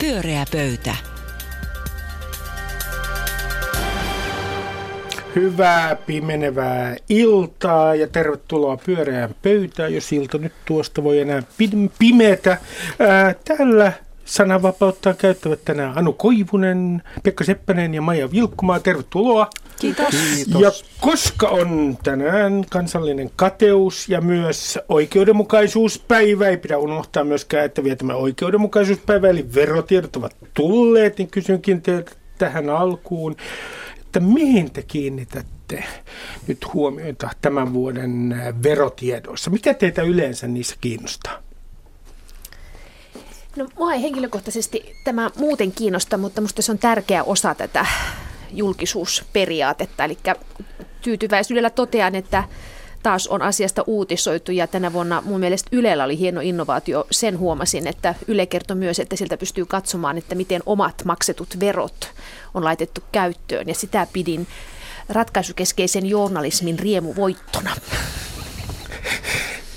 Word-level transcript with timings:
Pyöreä 0.00 0.44
pöytä. 0.52 0.94
Hyvää 5.34 5.96
pimenevää 5.96 6.96
iltaa 7.08 7.94
ja 7.94 8.08
tervetuloa 8.08 8.76
pyöreään 8.76 9.34
pöytään, 9.42 9.94
jos 9.94 10.12
ilta 10.12 10.38
nyt 10.38 10.52
tuosta 10.64 11.04
voi 11.04 11.18
enää 11.18 11.42
pimeätä. 11.98 12.58
Ää, 12.98 13.34
sananvapautta 14.24 15.14
käyttävät 15.14 15.64
tänään 15.64 15.98
Anu 15.98 16.12
Koivunen, 16.12 17.02
Pekka 17.22 17.44
Seppänen 17.44 17.94
ja 17.94 18.02
Maija 18.02 18.32
Vilkkumaa. 18.32 18.80
Tervetuloa. 18.80 19.50
Kiitos. 19.80 20.14
Kiitos. 20.34 20.62
Ja 20.62 20.72
koska 21.00 21.48
on 21.48 21.98
tänään 22.02 22.64
kansallinen 22.70 23.30
kateus 23.36 24.08
ja 24.08 24.20
myös 24.20 24.78
oikeudenmukaisuuspäivä, 24.88 26.48
ei 26.48 26.56
pidä 26.56 26.78
unohtaa 26.78 27.24
myöskään, 27.24 27.64
että 27.64 27.84
vietämme 27.84 28.14
oikeudenmukaisuuspäivä, 28.14 29.28
eli 29.28 29.54
verotiedot 29.54 30.16
ovat 30.16 30.36
tulleet, 30.54 31.18
niin 31.18 31.30
kysynkin 31.30 31.82
teiltä 31.82 32.12
tähän 32.38 32.70
alkuun, 32.70 33.36
että 34.00 34.20
mihin 34.20 34.70
te 34.70 34.82
kiinnitätte 34.82 35.84
nyt 36.46 36.74
huomioita 36.74 37.30
tämän 37.42 37.72
vuoden 37.72 38.42
verotiedoissa? 38.62 39.50
Mikä 39.50 39.74
teitä 39.74 40.02
yleensä 40.02 40.48
niissä 40.48 40.76
kiinnostaa? 40.80 41.42
No 43.56 43.68
mua 43.78 43.92
ei 43.92 44.02
henkilökohtaisesti 44.02 44.96
tämä 45.04 45.30
muuten 45.36 45.72
kiinnosta, 45.72 46.16
mutta 46.18 46.40
minusta 46.40 46.62
se 46.62 46.72
on 46.72 46.78
tärkeä 46.78 47.24
osa 47.24 47.54
tätä 47.54 47.86
julkisuusperiaatetta. 48.52 50.04
Eli 50.04 50.18
tyytyväisyydellä 51.02 51.70
totean, 51.70 52.14
että 52.14 52.44
taas 53.02 53.28
on 53.28 53.42
asiasta 53.42 53.84
uutisoitu 53.86 54.52
ja 54.52 54.66
tänä 54.66 54.92
vuonna 54.92 55.22
mun 55.26 55.40
mielestä 55.40 55.68
Ylellä 55.72 56.04
oli 56.04 56.18
hieno 56.18 56.40
innovaatio. 56.40 57.06
Sen 57.10 57.38
huomasin, 57.38 57.86
että 57.86 58.14
Yle 58.28 58.46
kertoi 58.46 58.76
myös, 58.76 58.98
että 58.98 59.16
sieltä 59.16 59.36
pystyy 59.36 59.66
katsomaan, 59.66 60.18
että 60.18 60.34
miten 60.34 60.62
omat 60.66 61.02
maksetut 61.04 61.60
verot 61.60 62.12
on 62.54 62.64
laitettu 62.64 63.00
käyttöön 63.12 63.68
ja 63.68 63.74
sitä 63.74 64.06
pidin 64.12 64.46
ratkaisukeskeisen 65.08 66.06
journalismin 66.06 66.78
riemuvoittona. 66.78 67.76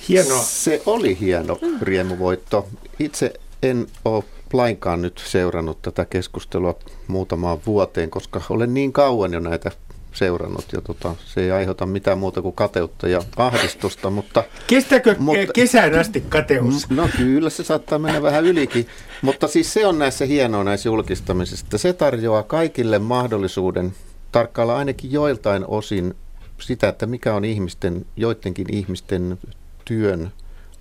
Hienoa. 0.09 0.43
Se 0.43 0.81
oli 0.85 1.19
hieno 1.19 1.59
riemuvoitto. 1.81 2.67
Itse 2.99 3.33
en 3.63 3.87
ole 4.05 4.23
lainkaan 4.53 5.01
nyt 5.01 5.21
seurannut 5.25 5.81
tätä 5.81 6.05
keskustelua 6.05 6.75
muutamaan 7.07 7.57
vuoteen, 7.65 8.09
koska 8.09 8.41
olen 8.49 8.73
niin 8.73 8.93
kauan 8.93 9.33
jo 9.33 9.39
näitä 9.39 9.71
seurannut 10.13 10.65
ja 10.73 10.81
tota, 10.81 11.15
se 11.25 11.41
ei 11.41 11.51
aiheuta 11.51 11.85
mitään 11.85 12.17
muuta 12.17 12.41
kuin 12.41 12.55
kateutta 12.55 13.07
ja 13.07 13.21
ahdistusta. 13.37 14.09
Mutta, 14.09 14.43
Kestääkö 14.67 15.15
mutta, 15.19 15.53
kesään 15.53 15.99
asti 15.99 16.21
kateus? 16.21 16.89
No 16.89 17.09
kyllä 17.17 17.49
se 17.49 17.63
saattaa 17.63 17.99
mennä 17.99 18.21
vähän 18.21 18.45
ylikin, 18.45 18.87
mutta 19.21 19.47
siis 19.47 19.73
se 19.73 19.87
on 19.87 19.99
näissä 19.99 20.25
hienoa 20.25 20.63
näissä 20.63 20.89
julkistamisissa, 20.89 21.65
että 21.65 21.77
se 21.77 21.93
tarjoaa 21.93 22.43
kaikille 22.43 22.99
mahdollisuuden 22.99 23.93
tarkkailla 24.31 24.77
ainakin 24.77 25.11
joiltain 25.11 25.65
osin 25.67 26.15
sitä, 26.61 26.89
että 26.89 27.05
mikä 27.05 27.33
on 27.33 27.45
ihmisten, 27.45 28.05
joidenkin 28.15 28.73
ihmisten 28.73 29.37
työn 29.85 30.31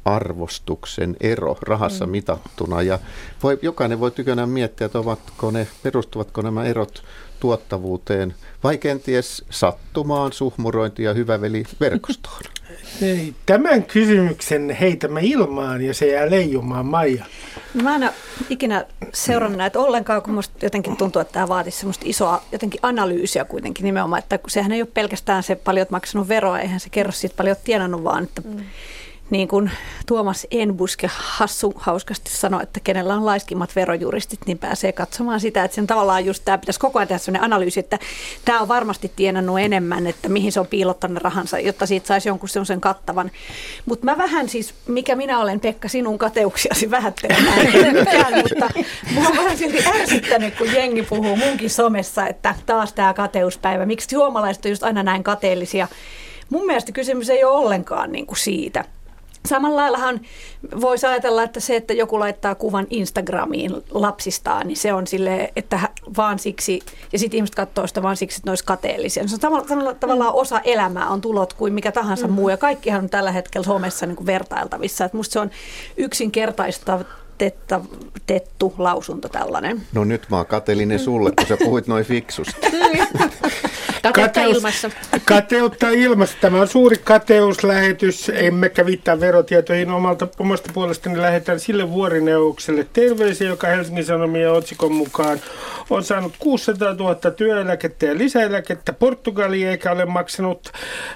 arvostuksen 0.05 1.17
ero 1.20 1.56
rahassa 1.62 2.06
mm. 2.06 2.11
mitattuna. 2.11 2.83
Ja 2.83 2.98
voi, 3.42 3.58
jokainen 3.62 4.00
voi 4.00 4.11
tykönä 4.11 4.47
miettiä, 4.47 4.84
että 4.84 4.98
ovatko 4.98 5.50
ne, 5.50 5.67
perustuvatko 5.83 6.42
nämä 6.42 6.64
erot 6.64 7.03
tuottavuuteen 7.41 8.34
vai 8.64 8.78
kenties 8.78 9.45
sattumaan, 9.50 10.33
suhmurointiin 10.33 11.06
ja 11.06 11.14
hyväveli-verkostoon? 11.14 12.42
Ei, 13.03 13.34
tämän 13.47 13.83
kysymyksen 13.83 14.70
heitämme 14.70 15.20
ilmaan 15.25 15.83
ja 15.83 15.95
se 15.95 16.06
jää 16.06 16.30
leijumaan 16.30 16.86
Maija. 16.86 17.25
No 17.75 17.83
mä 17.83 17.97
en 17.97 18.03
ole 18.03 18.12
ikinä 18.50 18.86
seurannut 19.12 19.58
näitä 19.58 19.80
ollenkaan, 19.80 20.23
kun 20.23 20.34
musta 20.34 20.55
jotenkin 20.62 20.97
tuntuu, 20.97 21.23
että 21.23 21.33
tämä 21.33 21.48
vaatisi 21.48 21.78
semmoista 21.78 22.05
isoa 22.08 22.42
jotenkin 22.53 22.80
analyysiä 22.83 23.45
kuitenkin 23.45 23.84
nimenomaan, 23.84 24.19
että 24.19 24.39
sehän 24.48 24.73
ei 24.73 24.83
ole 24.83 24.89
pelkästään 24.95 25.42
se 25.42 25.55
paljon 25.55 25.86
maksanut 25.91 26.28
veroa, 26.28 26.61
eihän 26.61 26.80
se 26.80 26.89
kerro 26.91 27.12
siitä 27.12 27.36
paljon 27.36 27.57
tienannut, 27.64 28.05
vaan 28.05 28.24
että 28.24 28.42
mm 28.45 28.64
niin 29.31 29.49
kuin 29.49 29.71
Tuomas 30.07 30.47
Enbuske 30.51 31.11
hassu 31.13 31.73
hauskasti 31.77 32.31
sanoi, 32.31 32.63
että 32.63 32.81
kenellä 32.81 33.15
on 33.15 33.27
laiskimmat 33.27 33.77
verojuristit, 33.77 34.41
niin 34.47 34.59
pääsee 34.59 34.93
katsomaan 34.93 35.41
sitä, 35.41 35.65
että 35.65 35.75
sen 35.75 35.87
tavallaan 35.87 36.25
just 36.25 36.45
tämä 36.45 36.59
pitäisi 36.59 36.81
koko 36.81 36.99
ajan 36.99 37.09
tehdä 37.09 37.19
sellainen 37.19 37.45
analyysi, 37.45 37.81
että 37.81 37.99
tämä 38.45 38.61
on 38.61 38.69
varmasti 38.69 39.13
tienannut 39.17 39.61
enemmän, 39.61 40.07
että 40.07 40.29
mihin 40.29 40.53
se 40.53 40.61
on 40.61 40.67
piilottanut 40.67 41.23
rahansa, 41.23 41.59
jotta 41.59 41.87
siitä 41.87 42.07
saisi 42.07 42.29
jonkun 42.29 42.49
sellaisen 42.49 42.81
kattavan. 42.81 43.31
Mutta 43.87 44.05
mä 44.05 44.19
vähän 44.19 44.49
siis, 44.49 44.75
mikä 44.87 45.17
minä 45.17 45.41
olen 45.41 45.61
Pekka 45.61 45.89
sinun 45.89 46.19
kateuksiasi 46.19 46.91
vähättelemään, 46.91 47.67
mutta 48.43 48.71
mua 49.15 49.29
on 49.29 49.37
vähän 49.37 49.59
silti 49.59 49.85
ärsyttänyt, 50.01 50.57
kun 50.57 50.73
jengi 50.73 51.03
puhuu 51.03 51.37
munkin 51.37 51.71
somessa, 51.71 52.27
että 52.27 52.55
taas 52.67 52.93
tämä 52.93 53.15
kateuspäivä. 53.15 53.87
Miksi 53.87 54.09
suomalaiset 54.11 54.65
on 54.65 54.71
just 54.71 54.83
aina 54.83 55.03
näin 55.03 55.23
kateellisia? 55.23 55.89
Mun 56.51 56.67
mielestä 56.67 56.93
kysymys 56.93 57.31
ei 57.31 57.45
ole 57.45 57.59
ollenkaan 57.59 58.13
niin 58.13 58.27
kuin 58.27 58.39
siitä. 58.39 58.85
Samalla 59.48 59.77
laillahan 59.77 60.20
voisi 60.80 61.07
ajatella, 61.07 61.42
että 61.42 61.61
se, 61.61 61.77
että 61.77 61.95
joku 61.95 62.20
laittaa 62.20 62.55
kuvan 62.55 62.86
Instagramiin 62.91 63.73
lapsistaan, 63.91 64.67
niin 64.67 64.77
se 64.77 64.92
on 64.92 65.07
sille, 65.07 65.53
että 65.57 65.80
vaan 66.17 66.39
siksi, 66.39 66.80
ja 67.13 67.19
sitten 67.19 67.36
ihmiset 67.36 67.55
katsoo 67.55 67.86
sitä 67.86 68.03
vaan 68.03 68.17
siksi, 68.17 68.36
että 68.36 68.48
ne 68.48 68.51
olisi 68.51 68.64
kateellisia. 68.64 69.29
Se 69.29 69.35
on 69.35 69.41
samalla, 69.41 69.69
samalla 69.69 69.95
tavallaan 69.95 70.35
osa 70.35 70.61
elämää 70.61 71.08
on 71.08 71.20
tulot 71.20 71.53
kuin 71.53 71.73
mikä 71.73 71.92
tahansa 71.92 72.27
mm. 72.27 72.33
muu, 72.33 72.48
ja 72.48 72.57
kaikkihan 72.57 73.03
on 73.03 73.11
tällä 73.11 73.33
hetkellä 73.33 73.64
somessa 73.64 74.07
niin 74.07 74.17
kuin 74.17 74.27
vertailtavissa. 74.27 75.05
Että 75.05 75.17
musta 75.17 75.33
se 75.33 75.41
on 75.41 75.51
yksinkertaista 75.97 77.05
tettu 78.27 78.74
lausunto 78.79 79.29
tällainen. 79.29 79.83
No 79.92 80.05
nyt 80.05 80.27
mä 80.30 80.36
oon 80.36 80.47
kateellinen 80.47 80.98
sulle, 80.98 81.33
kun 81.36 81.47
sä 81.47 81.57
puhuit 81.57 81.86
noin 81.86 82.05
fiksusti. 82.05 82.57
Kateutta 84.02 84.40
kateus, 84.40 84.57
ilmassa. 84.57 84.90
Kateutta 85.24 85.90
ilmassa. 85.90 86.36
Tämä 86.40 86.61
on 86.61 86.68
suuri 86.68 86.96
kateuslähetys. 86.96 88.30
Emmekä 88.35 88.86
viittaa 88.86 89.20
verotietoihin 89.20 89.90
omalta 89.90 90.29
omasta 90.39 90.70
puolestani. 90.74 91.20
Lähetän 91.20 91.61
sille 91.61 91.90
vuorineuvokselle 91.90 92.86
terveisiä, 92.92 93.48
joka 93.48 93.67
Helsingin 93.67 94.05
Sanomien 94.05 94.52
otsikon 94.52 94.92
mukaan 94.92 95.41
on 95.91 96.05
saanut 96.05 96.33
600 96.39 96.95
000 96.95 97.14
työeläkettä 97.14 98.07
ja 98.07 98.18
lisäeläkettä. 98.18 98.92
Portugali 98.92 99.64
eikä 99.64 99.91
ole 99.91 100.05
maksanut 100.05 100.73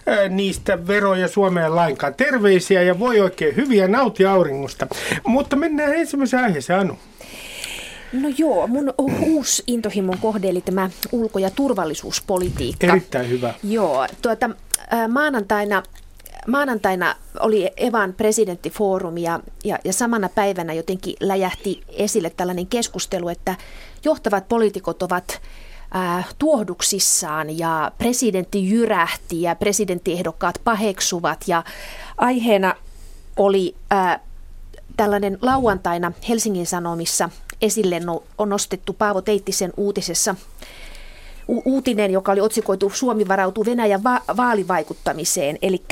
ää, 0.06 0.28
niistä 0.28 0.86
veroja 0.86 1.28
Suomeen 1.28 1.76
lainkaan. 1.76 2.14
Terveisiä 2.14 2.82
ja 2.82 2.98
voi 2.98 3.20
oikein 3.20 3.56
hyviä 3.56 3.88
nauti 3.88 4.26
auringosta. 4.26 4.86
Mutta 5.26 5.56
mennään 5.56 5.94
ensimmäiseen 5.94 6.42
aiheeseen, 6.42 6.78
Anu. 6.78 6.98
No 8.12 8.28
joo, 8.39 8.67
mun 8.67 8.94
uusi 8.99 9.62
intohimon 9.67 10.19
kohde, 10.19 10.49
eli 10.49 10.61
tämä 10.61 10.91
ulko- 11.12 11.39
ja 11.39 11.50
turvallisuuspolitiikka. 11.50 12.87
Erittäin 12.87 13.28
hyvä. 13.28 13.55
Joo, 13.62 14.06
tuota, 14.22 14.50
maanantaina 15.09 15.83
maanantaina 16.47 17.15
oli 17.41 17.71
Evan 17.77 18.15
presidenttifoorumi 18.15 19.22
ja, 19.22 19.41
ja, 19.65 19.78
ja 19.84 19.93
samana 19.93 20.28
päivänä 20.28 20.72
jotenkin 20.72 21.17
läjähti 21.21 21.83
esille 21.89 22.31
tällainen 22.31 22.67
keskustelu, 22.67 23.28
että 23.28 23.55
johtavat 24.05 24.49
poliitikot 24.49 25.03
ovat 25.03 25.41
äh, 25.97 26.28
tuohduksissaan 26.38 27.59
ja 27.59 27.93
presidentti 27.99 28.71
jyrähti 28.71 29.43
ja 29.43 29.55
presidenttiehdokkaat 29.56 30.61
paheksuvat 30.65 31.44
ja 31.47 31.65
aiheena 32.17 32.75
oli 33.37 33.75
äh, 33.93 34.21
tällainen 34.97 35.38
lauantaina 35.43 36.12
Helsingin 36.28 36.67
Sanomissa– 36.67 37.31
esille 37.62 38.00
no, 38.00 38.22
on 38.39 38.49
nostettu 38.49 38.93
Paavo 38.93 39.22
Teittisen 39.22 39.72
uutisessa 39.77 40.34
u- 41.49 41.62
uutinen, 41.65 42.11
joka 42.11 42.33
oli 42.33 42.41
otsikoitu 42.41 42.91
Suomi 42.94 43.28
varautuu 43.28 43.65
Venäjän 43.65 44.05
va- 44.05 44.22
vaalivaikuttamiseen, 44.37 45.59
eli 45.62 45.83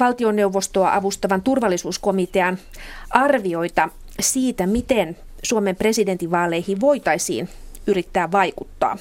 valtioneuvostoa 0.00 0.94
avustavan 0.94 1.42
turvallisuuskomitean 1.42 2.58
arvioita 3.10 3.88
siitä, 4.20 4.66
miten 4.66 5.16
Suomen 5.42 5.76
presidentinvaaleihin 5.76 6.80
voitaisiin 6.80 7.48
yrittää 7.86 8.32
vaikuttaa. 8.32 8.98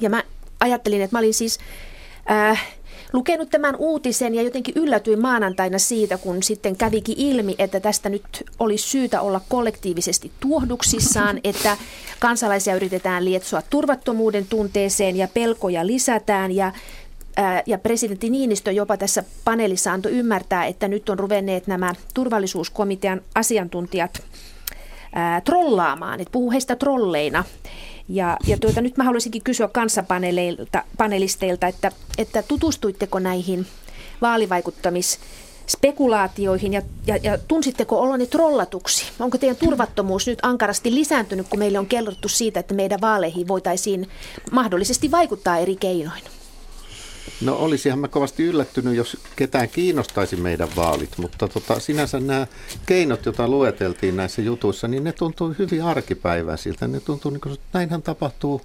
Ja 0.00 0.10
mä 0.10 0.22
ajattelin, 0.60 1.02
että 1.02 1.16
mä 1.16 1.18
olin 1.18 1.34
siis 1.34 1.58
äh, 2.30 2.66
lukenut 3.12 3.50
tämän 3.50 3.76
uutisen 3.76 4.34
ja 4.34 4.42
jotenkin 4.42 4.74
yllätyin 4.76 5.20
maanantaina 5.20 5.78
siitä, 5.78 6.18
kun 6.18 6.42
sitten 6.42 6.76
kävikin 6.76 7.14
ilmi, 7.18 7.54
että 7.58 7.80
tästä 7.80 8.08
nyt 8.08 8.44
olisi 8.58 8.88
syytä 8.88 9.20
olla 9.20 9.40
kollektiivisesti 9.48 10.32
tuohduksissaan, 10.40 11.40
että 11.44 11.76
kansalaisia 12.18 12.74
yritetään 12.74 13.24
lietsoa 13.24 13.62
turvattomuuden 13.70 14.46
tunteeseen 14.46 15.16
ja 15.16 15.28
pelkoja 15.28 15.86
lisätään 15.86 16.52
ja 16.52 16.72
ja 17.66 17.78
presidentti 17.78 18.30
Niinistö 18.30 18.72
jopa 18.72 18.96
tässä 18.96 19.24
paneelissa 19.44 19.92
antoi 19.92 20.12
ymmärtää, 20.12 20.64
että 20.64 20.88
nyt 20.88 21.08
on 21.08 21.18
ruvenneet 21.18 21.66
nämä 21.66 21.94
turvallisuuskomitean 22.14 23.20
asiantuntijat 23.34 24.22
ää, 25.12 25.40
trollaamaan, 25.40 26.20
että 26.20 26.32
puhuu 26.32 26.50
heistä 26.50 26.76
trolleina. 26.76 27.44
Ja, 28.08 28.36
ja 28.46 28.58
tuota, 28.58 28.80
nyt 28.80 28.96
mä 28.96 29.04
haluaisinkin 29.04 29.42
kysyä 29.42 29.68
kanssapanelisteilta, 29.68 31.66
että, 31.66 31.92
että 32.18 32.42
tutustuitteko 32.42 33.18
näihin 33.18 33.66
vaalivaikuttamis 34.22 35.18
spekulaatioihin 35.66 36.72
ja, 36.72 36.82
ja, 37.06 37.16
ja 37.16 37.38
tunsitteko 37.38 38.00
oloni 38.00 38.26
trollatuksi? 38.26 39.04
Onko 39.20 39.38
teidän 39.38 39.56
turvattomuus 39.56 40.26
nyt 40.26 40.38
ankarasti 40.42 40.94
lisääntynyt, 40.94 41.48
kun 41.48 41.58
meille 41.58 41.78
on 41.78 41.86
kerrottu 41.86 42.28
siitä, 42.28 42.60
että 42.60 42.74
meidän 42.74 43.00
vaaleihin 43.00 43.48
voitaisiin 43.48 44.08
mahdollisesti 44.50 45.10
vaikuttaa 45.10 45.58
eri 45.58 45.76
keinoin? 45.76 46.22
No 47.44 47.56
olisihan 47.56 47.98
mä 47.98 48.08
kovasti 48.08 48.44
yllättynyt, 48.44 48.94
jos 48.94 49.16
ketään 49.36 49.68
kiinnostaisi 49.68 50.36
meidän 50.36 50.68
vaalit, 50.76 51.18
mutta 51.18 51.48
tota, 51.48 51.80
sinänsä 51.80 52.20
nämä 52.20 52.46
keinot, 52.86 53.26
joita 53.26 53.48
lueteltiin 53.48 54.16
näissä 54.16 54.42
jutuissa, 54.42 54.88
niin 54.88 55.04
ne 55.04 55.12
tuntuu 55.12 55.54
hyvin 55.58 55.84
arkipäiväisiltä. 55.84 56.88
Ne 56.88 57.00
tuntuu, 57.00 57.30
niin 57.30 57.40
kuin, 57.40 57.52
että 57.52 57.66
näinhän 57.72 58.02
tapahtuu 58.02 58.62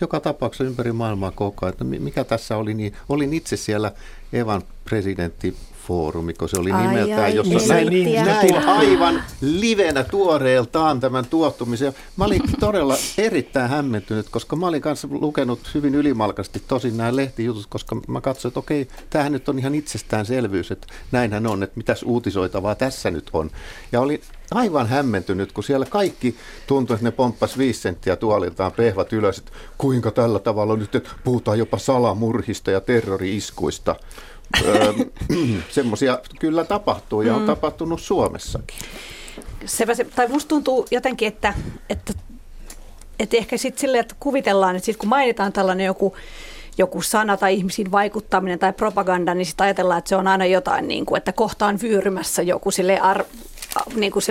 joka 0.00 0.20
tapauksessa 0.20 0.64
ympäri 0.64 0.92
maailmaa 0.92 1.30
koko 1.30 1.66
ajan. 1.66 1.72
Että 1.72 1.84
mikä 1.84 2.24
tässä 2.24 2.56
oli, 2.56 2.74
niin 2.74 2.96
olin 3.08 3.32
itse 3.32 3.56
siellä 3.56 3.92
Evan 4.32 4.62
presidentti 4.84 5.56
foorumi, 5.88 6.34
kun 6.34 6.48
se 6.48 6.60
oli 6.60 6.72
ai, 6.72 6.86
nimeltään, 6.86 7.22
ai, 7.22 7.34
jossa 7.34 7.74
näin, 7.74 7.88
niin, 7.88 8.24
näin 8.24 8.68
aivan 8.68 9.22
livenä 9.40 10.04
tuoreeltaan 10.04 11.00
tämän 11.00 11.26
tuottumisen. 11.26 11.92
Mä 12.16 12.24
olin 12.24 12.42
todella 12.60 12.96
erittäin 13.18 13.70
hämmentynyt, 13.70 14.28
koska 14.28 14.56
mä 14.56 14.66
olin 14.66 14.82
kanssa 14.82 15.08
lukenut 15.10 15.70
hyvin 15.74 15.94
ylimalkasti 15.94 16.62
tosin 16.68 16.96
nämä 16.96 17.16
lehtijutut, 17.16 17.66
koska 17.66 17.96
mä 18.08 18.20
katsoin, 18.20 18.50
että 18.50 18.60
okei, 18.60 18.88
tämähän 19.10 19.32
nyt 19.32 19.48
on 19.48 19.58
ihan 19.58 19.74
itsestäänselvyys, 19.74 20.70
että 20.70 20.86
näinhän 21.12 21.46
on, 21.46 21.62
että 21.62 21.76
mitäs 21.76 22.02
uutisoitavaa 22.02 22.74
tässä 22.74 23.10
nyt 23.10 23.30
on. 23.32 23.50
Ja 23.92 24.00
oli 24.00 24.20
aivan 24.50 24.86
hämmentynyt, 24.86 25.52
kun 25.52 25.64
siellä 25.64 25.86
kaikki 25.86 26.36
tuntui, 26.66 26.94
että 26.94 27.04
ne 27.04 27.10
pomppas 27.10 27.58
viisi 27.58 27.80
senttiä 27.80 28.16
tuoliltaan 28.16 28.72
pehvat 28.72 29.12
ylös, 29.12 29.38
että 29.38 29.52
kuinka 29.78 30.10
tällä 30.10 30.38
tavalla 30.38 30.76
nyt 30.76 30.94
että 30.94 31.10
puhutaan 31.24 31.58
jopa 31.58 31.78
salamurhista 31.78 32.70
ja 32.70 32.80
terrori-iskuista. 32.80 33.96
Semmoisia 35.70 36.18
kyllä 36.40 36.64
tapahtuu 36.64 37.22
ja 37.22 37.34
on 37.34 37.40
mm. 37.40 37.46
tapahtunut 37.46 38.00
Suomessakin. 38.00 38.78
Se, 39.64 39.94
se, 39.94 40.04
tai 40.04 40.28
musta 40.28 40.48
tuntuu 40.48 40.86
jotenkin, 40.90 41.28
että, 41.28 41.54
että, 41.90 42.12
että 43.18 43.36
ehkä 43.36 43.56
sitten 43.56 43.80
silleen, 43.80 44.00
että 44.00 44.16
kuvitellaan, 44.20 44.76
että 44.76 44.86
sit 44.86 44.96
kun 44.96 45.08
mainitaan 45.08 45.52
tällainen 45.52 45.86
joku 45.86 46.14
joku 46.78 47.02
sana 47.02 47.36
tai 47.36 47.54
ihmisiin 47.54 47.92
vaikuttaminen 47.92 48.58
tai 48.58 48.72
propaganda, 48.72 49.34
niin 49.34 49.46
sitten 49.46 49.64
ajatellaan, 49.64 49.98
että 49.98 50.08
se 50.08 50.16
on 50.16 50.28
aina 50.28 50.46
jotain, 50.46 50.88
niin 50.88 51.06
kuin, 51.06 51.18
että 51.18 51.32
kohtaan 51.32 51.78
vyyrymässä 51.82 52.42
joku 52.42 52.70
sille 52.70 53.00
ar- 53.00 53.24
niin 53.94 54.12
kuin 54.12 54.22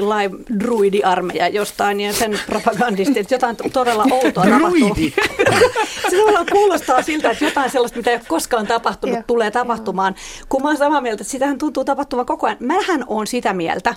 druidiarmeija 0.59 1.47
jostain 1.47 1.99
ja 1.99 2.13
sen 2.13 2.39
propagandisti, 2.45 3.19
että 3.19 3.35
jotain 3.35 3.55
todella 3.73 4.05
outoa 4.11 4.45
tapahtuu. 4.45 4.95
se 6.09 6.17
tavallaan 6.17 6.45
kuulostaa 6.51 7.01
siltä, 7.01 7.31
että 7.31 7.45
jotain 7.45 7.71
sellaista, 7.71 7.97
mitä 7.97 8.09
ei 8.09 8.15
ole 8.15 8.25
koskaan 8.27 8.67
tapahtunut, 8.67 9.13
yeah. 9.13 9.25
tulee 9.27 9.51
tapahtumaan. 9.51 10.15
Kun 10.49 10.61
mä 10.61 10.67
oon 10.67 10.77
samaa 10.77 11.01
mieltä, 11.01 11.21
että 11.21 11.31
sitähän 11.31 11.57
tuntuu 11.57 11.85
tapahtuvan 11.85 12.25
koko 12.25 12.47
ajan. 12.47 12.57
Mähän 12.59 13.03
on 13.07 13.27
sitä 13.27 13.53
mieltä. 13.53 13.89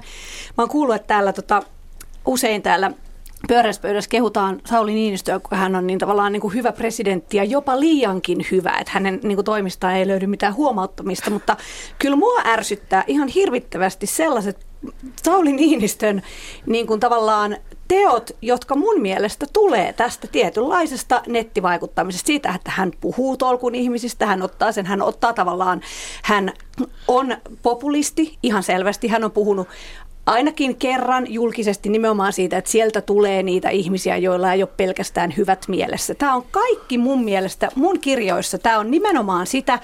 Mä 0.58 0.62
oon 0.62 0.68
kuullut, 0.68 0.96
että 0.96 1.06
täällä 1.06 1.32
tota, 1.32 1.62
usein 2.26 2.62
täällä 2.62 2.90
pöydässä 3.48 4.10
kehutaan 4.10 4.60
Sauli 4.66 4.94
Niinistöä, 4.94 5.38
kun 5.38 5.58
hän 5.58 5.76
on 5.76 5.86
niin 5.86 5.98
tavallaan 5.98 6.32
niin 6.32 6.40
kuin 6.40 6.54
hyvä 6.54 6.72
presidentti 6.72 7.36
ja 7.36 7.44
jopa 7.44 7.80
liiankin 7.80 8.46
hyvä, 8.50 8.76
että 8.80 8.92
hänen 8.92 9.20
niin 9.22 9.36
kuin 9.36 9.44
toimistaan 9.44 9.94
ei 9.94 10.06
löydy 10.06 10.26
mitään 10.26 10.54
huomauttamista, 10.54 11.30
mutta 11.30 11.56
kyllä 11.98 12.16
mua 12.16 12.42
ärsyttää 12.46 13.04
ihan 13.06 13.28
hirvittävästi 13.28 14.06
sellaiset 14.06 14.69
Sauli 15.22 15.52
Niinistön 15.52 16.22
niin 16.66 16.86
kuin 16.86 17.00
tavallaan 17.00 17.56
teot, 17.88 18.30
jotka 18.42 18.76
mun 18.76 19.00
mielestä 19.00 19.46
tulee 19.52 19.92
tästä 19.92 20.26
tietynlaisesta 20.26 21.22
nettivaikuttamisesta, 21.26 22.26
siitä, 22.26 22.52
että 22.54 22.70
hän 22.70 22.92
puhuu 23.00 23.36
tolkun 23.36 23.74
ihmisistä, 23.74 24.26
hän 24.26 24.42
ottaa 24.42 24.72
sen, 24.72 24.86
hän 24.86 25.02
ottaa 25.02 25.32
tavallaan, 25.32 25.80
hän 26.22 26.52
on 27.08 27.36
populisti 27.62 28.38
ihan 28.42 28.62
selvästi, 28.62 29.08
hän 29.08 29.24
on 29.24 29.30
puhunut 29.30 29.68
ainakin 30.26 30.76
kerran 30.76 31.32
julkisesti 31.32 31.88
nimenomaan 31.88 32.32
siitä, 32.32 32.58
että 32.58 32.70
sieltä 32.70 33.00
tulee 33.00 33.42
niitä 33.42 33.70
ihmisiä, 33.70 34.16
joilla 34.16 34.52
ei 34.52 34.62
ole 34.62 34.70
pelkästään 34.76 35.34
hyvät 35.36 35.64
mielessä. 35.68 36.14
Tämä 36.14 36.34
on 36.34 36.44
kaikki 36.50 36.98
mun 36.98 37.24
mielestä, 37.24 37.68
mun 37.74 38.00
kirjoissa, 38.00 38.58
tämä 38.58 38.78
on 38.78 38.90
nimenomaan 38.90 39.46
sitä 39.46 39.78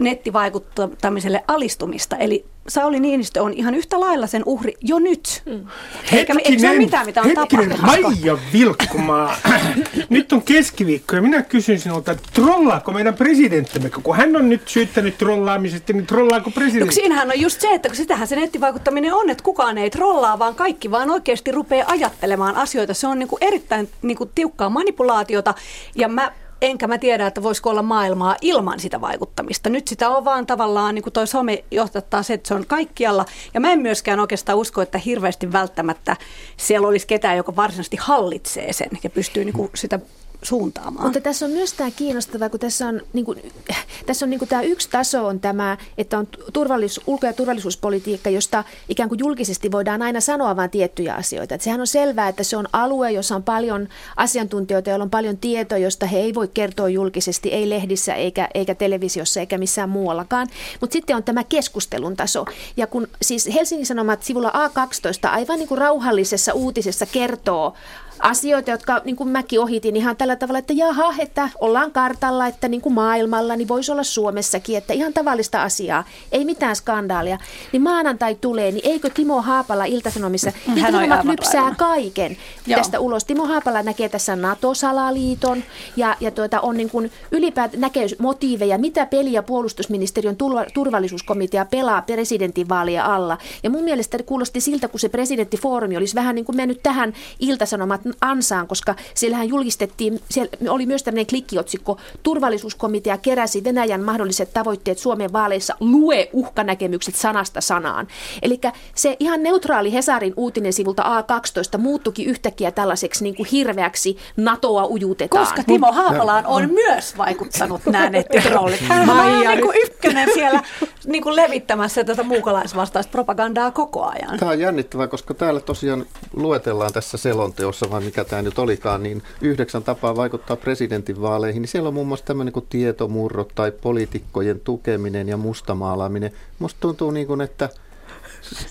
nettivaikuttamiselle 0.00 1.44
alistumista. 1.48 2.16
Eli 2.16 2.44
Sauli 2.68 3.00
Niinistö 3.00 3.42
on 3.42 3.52
ihan 3.52 3.74
yhtä 3.74 4.00
lailla 4.00 4.26
sen 4.26 4.42
uhri 4.46 4.74
jo 4.80 4.98
nyt. 4.98 5.42
Mm. 5.46 5.66
Eikä, 6.12 6.34
hetkinen, 6.34 6.60
se 6.60 6.70
ole 6.70 6.78
mitään, 6.78 7.06
mitä 7.06 7.20
on 7.20 7.26
hetkinen, 7.26 7.68
tapahtunut. 7.68 8.14
Maija 8.14 8.38
Vilkkumaa, 8.52 9.36
nyt 10.08 10.32
on 10.32 10.42
keskiviikko 10.42 11.16
ja 11.16 11.22
minä 11.22 11.42
kysyn 11.42 11.78
sinulta, 11.78 12.12
että 12.12 12.28
trollaako 12.32 12.92
meidän 12.92 13.14
presidenttimme, 13.14 13.90
kun 13.90 14.16
hän 14.16 14.36
on 14.36 14.48
nyt 14.48 14.68
syyttänyt 14.68 15.18
trollaamisesta, 15.18 15.92
niin 15.92 16.06
trollaako 16.06 16.50
presidentti? 16.50 16.86
No, 16.86 16.92
siinähän 16.92 17.28
on 17.28 17.40
just 17.40 17.60
se, 17.60 17.68
että 17.74 17.94
sitähän 17.94 18.28
se 18.28 18.36
nettivaikuttaminen 18.36 19.14
on, 19.14 19.30
että 19.30 19.44
kukaan 19.44 19.78
ei 19.78 19.90
trollaa, 19.90 20.38
vaan 20.38 20.54
kaikki 20.54 20.90
vaan 20.90 21.10
oikeasti 21.10 21.52
rupeaa 21.52 21.90
ajattelemaan 21.90 22.56
asioita. 22.56 22.94
Se 22.94 23.06
on 23.06 23.18
niin 23.18 23.28
kuin 23.28 23.44
erittäin 23.44 23.88
niin 24.02 24.16
kuin 24.16 24.30
tiukkaa 24.34 24.68
manipulaatiota 24.68 25.54
ja 25.94 26.08
mä 26.08 26.32
enkä 26.62 26.86
mä 26.86 26.98
tiedä, 26.98 27.26
että 27.26 27.42
voisiko 27.42 27.70
olla 27.70 27.82
maailmaa 27.82 28.36
ilman 28.40 28.80
sitä 28.80 29.00
vaikuttamista. 29.00 29.70
Nyt 29.70 29.88
sitä 29.88 30.10
on 30.10 30.24
vaan 30.24 30.46
tavallaan, 30.46 30.94
niin 30.94 31.02
kuin 31.02 31.12
toi 31.12 31.26
some 31.26 31.64
johtattaa 31.70 32.22
se, 32.22 32.34
että 32.34 32.48
se 32.48 32.54
on 32.54 32.66
kaikkialla. 32.66 33.24
Ja 33.54 33.60
mä 33.60 33.72
en 33.72 33.80
myöskään 33.80 34.20
oikeastaan 34.20 34.58
usko, 34.58 34.82
että 34.82 34.98
hirveästi 34.98 35.52
välttämättä 35.52 36.16
siellä 36.56 36.88
olisi 36.88 37.06
ketään, 37.06 37.36
joka 37.36 37.56
varsinaisesti 37.56 37.96
hallitsee 38.00 38.72
sen 38.72 38.90
ja 39.02 39.10
pystyy 39.10 39.44
niin 39.44 39.54
kuin 39.54 39.70
sitä 39.74 39.98
suuntaamaan. 40.42 41.04
Mutta 41.04 41.20
tässä 41.20 41.46
on 41.46 41.52
myös 41.52 41.72
tämä 41.72 41.90
kiinnostavaa, 41.90 42.48
kun 42.48 42.60
tässä 42.60 42.88
on, 42.88 43.02
niin 43.12 43.24
kuin, 43.24 43.52
tässä 44.06 44.26
on 44.26 44.30
niin 44.30 44.38
kuin 44.38 44.48
tämä 44.48 44.62
yksi 44.62 44.88
taso 44.90 45.26
on 45.26 45.40
tämä, 45.40 45.76
että 45.98 46.18
on 46.18 46.28
turvallisuus, 46.52 47.04
ulko- 47.06 47.26
ja 47.26 47.32
turvallisuuspolitiikka, 47.32 48.30
josta 48.30 48.64
ikään 48.88 49.08
kuin 49.08 49.18
julkisesti 49.18 49.72
voidaan 49.72 50.02
aina 50.02 50.20
sanoa 50.20 50.56
vain 50.56 50.70
tiettyjä 50.70 51.14
asioita. 51.14 51.54
Että 51.54 51.64
sehän 51.64 51.80
on 51.80 51.86
selvää, 51.86 52.28
että 52.28 52.42
se 52.42 52.56
on 52.56 52.66
alue, 52.72 53.12
jossa 53.12 53.36
on 53.36 53.42
paljon 53.42 53.88
asiantuntijoita, 54.16 54.90
joilla 54.90 55.02
on 55.02 55.10
paljon 55.10 55.36
tietoa, 55.36 55.78
josta 55.78 56.06
he 56.06 56.18
ei 56.18 56.34
voi 56.34 56.48
kertoa 56.48 56.88
julkisesti, 56.88 57.52
ei 57.52 57.70
lehdissä 57.70 58.14
eikä, 58.14 58.48
eikä 58.54 58.74
televisiossa 58.74 59.40
eikä 59.40 59.58
missään 59.58 59.88
muuallakaan. 59.88 60.48
Mutta 60.80 60.92
sitten 60.92 61.16
on 61.16 61.22
tämä 61.22 61.44
keskustelun 61.44 62.16
taso. 62.16 62.44
Ja 62.76 62.86
kun 62.86 63.08
siis 63.22 63.48
Helsingin 63.54 63.86
Sanomat 63.86 64.22
sivulla 64.22 64.50
A12 64.50 65.28
aivan 65.28 65.58
niin 65.58 65.68
kuin 65.68 65.78
rauhallisessa 65.78 66.52
uutisessa 66.52 67.06
kertoo 67.06 67.74
asioita, 68.20 68.70
jotka 68.70 69.00
niin 69.04 69.16
kuin 69.16 69.28
mäkin 69.28 69.60
ohitin 69.60 69.96
ihan 69.96 70.16
tällä 70.16 70.36
tavalla, 70.36 70.58
että 70.58 70.72
jaha, 70.72 71.14
että 71.18 71.48
ollaan 71.60 71.92
kartalla, 71.92 72.46
että 72.46 72.68
niin 72.68 72.80
kuin 72.80 72.92
maailmalla, 72.92 73.56
niin 73.56 73.68
voisi 73.68 73.92
olla 73.92 74.02
Suomessakin, 74.02 74.76
että 74.76 74.92
ihan 74.92 75.12
tavallista 75.12 75.62
asiaa, 75.62 76.04
ei 76.32 76.44
mitään 76.44 76.76
skandaalia. 76.76 77.38
Niin 77.72 77.82
maanantai 77.82 78.34
tulee, 78.34 78.72
niin 78.72 78.88
eikö 78.88 79.10
Timo 79.10 79.42
Haapala 79.42 79.84
Iltasanomissa, 79.84 80.52
mm, 80.66 80.76
Iltasanomat 80.76 81.24
lypsää 81.24 81.62
aivan. 81.62 81.76
kaiken 81.76 82.36
Joo. 82.66 82.78
tästä 82.78 83.00
ulos. 83.00 83.24
Timo 83.24 83.46
Haapala 83.46 83.82
näkee 83.82 84.08
tässä 84.08 84.36
NATO-salaliiton 84.36 85.62
ja, 85.96 86.16
ja 86.20 86.30
tuota, 86.30 86.60
on 86.60 86.76
niin 86.76 86.90
kuin 86.90 87.12
ylipäätään 87.30 87.80
näkee 87.80 88.06
motiiveja, 88.18 88.78
mitä 88.78 89.06
peliä 89.06 89.42
puolustusministeriön 89.42 90.36
turvallisuuskomitea 90.74 91.64
pelaa 91.64 92.02
presidentinvaalia 92.02 93.04
alla. 93.04 93.38
Ja 93.62 93.70
mun 93.70 93.84
mielestä 93.84 94.18
kuulosti 94.26 94.60
siltä, 94.60 94.88
kun 94.88 95.00
se 95.00 95.08
presidenttifoorumi 95.08 95.96
olisi 95.96 96.14
vähän 96.14 96.34
niin 96.34 96.44
kuin 96.44 96.56
mennyt 96.56 96.82
tähän 96.82 97.12
Iltasanomat 97.40 98.00
ansaan, 98.20 98.66
koska 98.66 98.94
siellähän 99.14 99.48
julkistettiin, 99.48 100.20
siellä 100.30 100.50
oli 100.68 100.86
myös 100.86 101.02
tämmöinen 101.02 101.26
klikkiotsikko, 101.26 101.98
turvallisuuskomitea 102.22 103.18
keräsi 103.18 103.64
Venäjän 103.64 104.00
mahdolliset 104.00 104.52
tavoitteet 104.52 104.98
Suomen 104.98 105.32
vaaleissa, 105.32 105.76
lue 105.80 106.28
uhkanäkemykset 106.32 107.14
sanasta 107.14 107.60
sanaan. 107.60 108.08
Eli 108.42 108.60
se 108.94 109.16
ihan 109.20 109.42
neutraali 109.42 109.92
Hesarin 109.92 110.34
uutinen 110.36 110.72
sivulta 110.72 111.02
A12 111.02 111.78
muuttukin 111.78 112.26
yhtäkkiä 112.26 112.70
tällaiseksi 112.70 113.24
niin 113.24 113.34
kuin 113.34 113.48
hirveäksi 113.52 114.16
NATOa 114.36 114.86
ujutetaan. 114.86 115.46
Koska 115.46 115.62
Timo 115.62 115.92
Haapalaan 115.92 116.46
on 116.46 116.70
myös 116.70 117.18
vaikuttanut 117.18 117.80
nämä 117.86 118.10
nettitrollit. 118.20 118.80
Hän 118.80 119.10
on 119.10 119.40
niin 119.40 119.60
kuin 119.62 119.78
ykkönen 119.84 120.28
siellä 120.34 120.62
niin 121.06 121.22
kuin 121.22 121.36
levittämässä 121.36 122.04
tätä 122.04 122.22
muukalaisvastaista 122.22 123.10
propagandaa 123.10 123.70
koko 123.70 124.04
ajan. 124.04 124.38
Tämä 124.38 124.50
on 124.50 124.60
jännittävää, 124.60 125.06
koska 125.06 125.34
täällä 125.34 125.60
tosiaan 125.60 126.06
luetellaan 126.32 126.92
tässä 126.92 127.18
selonteossa, 127.18 127.90
vai 128.00 128.06
mikä 128.06 128.24
tämä 128.24 128.42
nyt 128.42 128.58
olikaan, 128.58 129.02
niin 129.02 129.22
yhdeksän 129.40 129.82
tapaa 129.82 130.16
vaikuttaa 130.16 130.56
presidentinvaaleihin. 130.56 131.62
Niin 131.62 131.68
siellä 131.68 131.88
on 131.88 131.94
muun 131.94 132.08
muassa 132.08 132.26
tämmöinen 132.26 132.52
kuin 132.52 132.66
tietomurrot 132.68 133.52
tai 133.54 133.70
poliitikkojen 133.70 134.60
tukeminen 134.60 135.28
ja 135.28 135.36
mustamaalaaminen. 135.36 136.32
Musta 136.58 136.80
tuntuu 136.80 137.10
niin 137.10 137.26
kuin, 137.26 137.40
että 137.40 137.68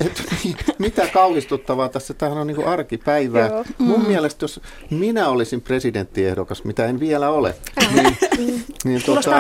et, 0.06 0.24
mitä 0.78 1.08
kauhistuttavaa 1.14 1.90
tässä, 1.90 2.14
tämähän 2.14 2.42
on 2.42 2.48
niin 2.48 2.56
kuin 2.56 2.68
arkipäivää. 2.68 3.48
Joo. 3.48 3.66
Mun 3.78 4.02
mm. 4.02 4.08
mielestä, 4.08 4.44
jos 4.44 4.62
minä 4.90 5.30
olisin 5.30 5.62
presidenttiehdokas, 5.62 6.64
mitä 6.64 6.86
en 6.86 7.00
vielä 7.00 7.30
ole, 7.30 7.56
niin, 7.96 8.18
niin 8.84 9.04
tuota, 9.06 9.32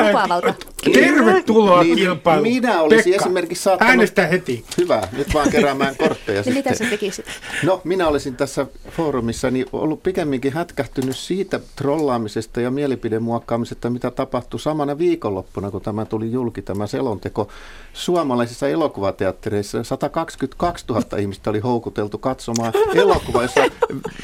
Tervetuloa 0.93 1.83
Niin, 1.83 1.95
kilpailuun. 1.95 2.47
minä 2.47 2.81
olisin 2.81 3.11
Pekka, 3.13 3.25
esimerkiksi 3.25 3.63
saattanut- 3.63 3.89
Äänestä 3.89 4.27
heti. 4.27 4.65
Hyvä, 4.77 5.01
nyt 5.11 5.33
vaan 5.33 5.49
keräämään 5.49 5.95
kortteja 5.95 6.41
Niin 6.45 6.53
mitä 6.53 6.69
sitten. 6.69 6.87
sä 6.87 6.91
tekisit? 6.91 7.25
No, 7.63 7.81
minä 7.83 8.07
olisin 8.07 8.35
tässä 8.35 8.65
foorumissa 8.89 9.51
niin 9.51 9.65
ollut 9.73 10.03
pikemminkin 10.03 10.53
hätkähtynyt 10.53 11.15
siitä 11.17 11.59
trollaamisesta 11.75 12.61
ja 12.61 12.71
mielipidemuokkaamisesta, 12.71 13.89
mitä 13.89 14.11
tapahtui 14.11 14.59
samana 14.59 14.97
viikonloppuna, 14.97 15.71
kun 15.71 15.81
tämä 15.81 16.05
tuli 16.05 16.31
julki, 16.31 16.61
tämä 16.61 16.87
selonteko. 16.87 17.47
Suomalaisissa 17.93 18.67
elokuvateattereissa 18.69 19.83
122 20.09 20.85
000 20.89 21.17
ihmistä 21.17 21.49
oli 21.49 21.59
houkuteltu 21.59 22.17
katsomaan 22.17 22.73
elokuvaa, 22.95 23.41
jossa 23.41 23.61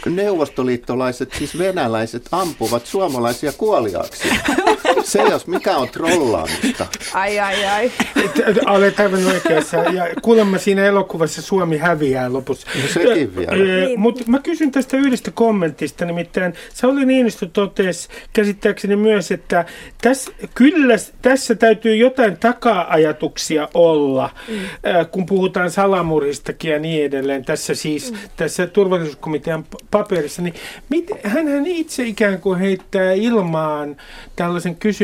neuvostoliittolaiset, 0.06 1.34
siis 1.38 1.58
venäläiset, 1.58 2.30
ampuvat 2.32 2.86
suomalaisia 2.86 3.52
kuoliaaksi. 3.52 4.30
Se 5.06 5.22
jos 5.22 5.48
mikä 5.48 5.78
on 5.78 5.90
trollaamista. 5.90 6.86
Ai, 7.14 7.40
ai, 7.40 7.66
ai. 7.66 7.92
Et- 8.16 8.58
Olet 8.66 9.00
aivan 9.00 9.26
oikeassa. 9.26 9.78
Ja 9.78 10.08
kuulemma 10.22 10.58
siinä 10.58 10.86
elokuvassa 10.86 11.42
Suomi 11.42 11.78
häviää 11.78 12.34
lopussa. 12.34 12.68
No 12.82 12.88
sekin 12.88 13.36
vielä. 13.36 13.56
Niin. 13.56 14.00
Mutta 14.00 14.24
mä 14.28 14.40
kysyn 14.40 14.72
tästä 14.72 14.98
yhdestä 14.98 15.32
kommentista, 15.32 16.06
nimittäin 16.06 16.54
Sauli 16.74 17.06
Niinistö 17.06 17.46
totesi 17.54 18.10
käsittääkseni 18.34 18.96
myös, 18.96 19.32
että 19.32 19.66
tässä, 20.02 20.32
kyllä 20.56 20.96
tässä 21.22 21.56
täytyy 21.56 21.96
jotain 21.96 22.38
taka-ajatuksia 22.38 23.70
olla, 23.74 24.30
mm. 24.48 24.56
kun 25.12 25.26
puhutaan 25.26 25.72
salamurhistakin 25.72 26.72
ja 26.72 26.80
niin 26.80 27.06
edelleen. 27.06 27.46
Tässä 27.46 27.76
siis, 27.76 28.12
mm. 28.12 28.18
tässä 28.38 28.68
turvallisuuskomitean 28.68 29.66
paperissa, 29.92 30.42
niin 30.42 30.54
mit, 30.90 31.12
hänhän 31.24 31.66
itse 31.66 32.04
ikään 32.04 32.42
kuin 32.42 32.60
heittää 32.60 33.14
ilmaan 33.14 33.98
tällaisen 34.36 34.76
kysymyksen, 34.76 34.95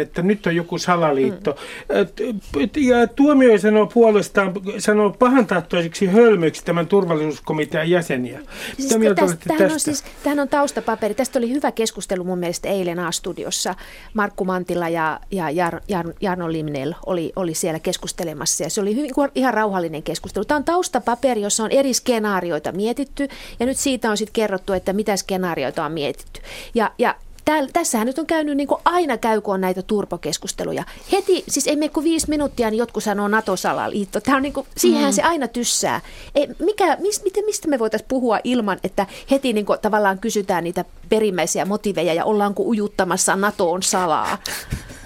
että 0.00 0.22
nyt 0.22 0.46
on 0.46 0.56
joku 0.56 0.78
salaliitto. 0.78 1.56
Mm. 1.88 2.68
Ja 2.76 3.06
tuomio 3.06 3.58
sanoo 3.58 3.86
puolestaan, 3.86 4.52
sanoo 4.78 5.10
pahantahtoisiksi 5.10 6.06
hölmöiksi 6.06 6.64
tämän 6.64 6.86
turvallisuuskomitean 6.86 7.90
jäseniä. 7.90 8.40
Siis 8.76 8.78
Mitä 8.78 8.98
mieltä 8.98 9.22
tästä, 9.22 9.36
tämähän, 9.46 9.64
on 9.64 9.72
tästä? 9.72 9.84
siis, 9.84 10.04
tämähän 10.22 10.40
on 10.40 10.48
taustapaperi. 10.48 11.14
Tästä 11.14 11.38
oli 11.38 11.50
hyvä 11.50 11.72
keskustelu 11.72 12.24
mun 12.24 12.38
mielestä 12.38 12.68
eilen 12.68 12.98
A-studiossa. 12.98 13.74
Markku 14.14 14.44
Mantila 14.44 14.88
ja, 14.88 15.20
ja 15.30 15.50
Jar, 15.50 15.80
Jar, 15.88 16.06
Jarno 16.20 16.52
Limnell 16.52 16.92
oli, 17.06 17.32
oli 17.36 17.54
siellä 17.54 17.78
keskustelemassa 17.78 18.64
ja 18.64 18.70
se 18.70 18.80
oli 18.80 18.96
hyvin, 18.96 19.10
ihan 19.34 19.54
rauhallinen 19.54 20.02
keskustelu. 20.02 20.44
Tämä 20.44 20.56
on 20.56 20.64
taustapaperi, 20.64 21.42
jossa 21.42 21.64
on 21.64 21.70
eri 21.70 21.94
skenaarioita 21.94 22.72
mietitty 22.72 23.28
ja 23.60 23.66
nyt 23.66 23.76
siitä 23.76 24.10
on 24.10 24.16
sitten 24.16 24.32
kerrottu, 24.32 24.72
että 24.72 24.92
mitä 24.92 25.16
skenaarioita 25.16 25.84
on 25.84 25.92
mietitty. 25.92 26.40
Ja, 26.74 26.90
ja 26.98 27.14
Täällä, 27.44 27.70
tässähän 27.72 28.06
nyt 28.06 28.18
on 28.18 28.26
käynyt 28.26 28.56
niin 28.56 28.68
kuin 28.68 28.80
aina 28.84 29.18
käy, 29.18 29.40
kun 29.40 29.54
on 29.54 29.60
näitä 29.60 29.82
turpokeskusteluja. 29.82 30.84
Heti, 31.12 31.44
siis 31.48 31.66
ei 31.66 31.76
mene 31.76 31.88
kuin 31.88 32.04
viisi 32.04 32.28
minuuttia, 32.28 32.70
niin 32.70 32.78
jotkut 32.78 33.04
sanoo 33.04 33.28
NATO-salaliitto. 33.28 34.20
Tämä 34.20 34.36
on 34.36 34.42
niin 34.42 34.52
kuin, 34.52 34.66
siihenhän 34.76 35.12
mm. 35.12 35.14
se 35.14 35.22
aina 35.22 35.48
tyssää. 35.48 36.00
Ei, 36.34 36.48
mikä, 36.58 36.96
mis, 37.00 37.22
miten, 37.24 37.44
mistä 37.44 37.68
me 37.68 37.78
voitaisiin 37.78 38.08
puhua 38.08 38.38
ilman, 38.44 38.78
että 38.84 39.06
heti 39.30 39.52
niin 39.52 39.66
kuin, 39.66 39.78
tavallaan 39.78 40.18
kysytään 40.18 40.64
niitä 40.64 40.84
perimmäisiä 41.08 41.64
motiveja 41.64 42.14
ja 42.14 42.24
ollaanko 42.24 42.62
ujuttamassa 42.62 43.36
NATOon 43.36 43.82
salaa? 43.82 44.38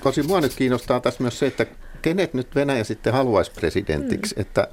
Tosi 0.03 0.23
mua 0.23 0.41
nyt 0.41 0.55
kiinnostaa 0.55 1.01
tässä 1.01 1.23
myös 1.23 1.39
se, 1.39 1.47
että 1.47 1.67
kenet 2.05 2.35
nyt 2.35 2.55
Venäjä 2.55 2.85
sitten 2.85 3.13
haluaisi 3.13 3.51
presidentiksi. 3.51 4.35
Mm. 4.35 4.41
Että 4.43 4.69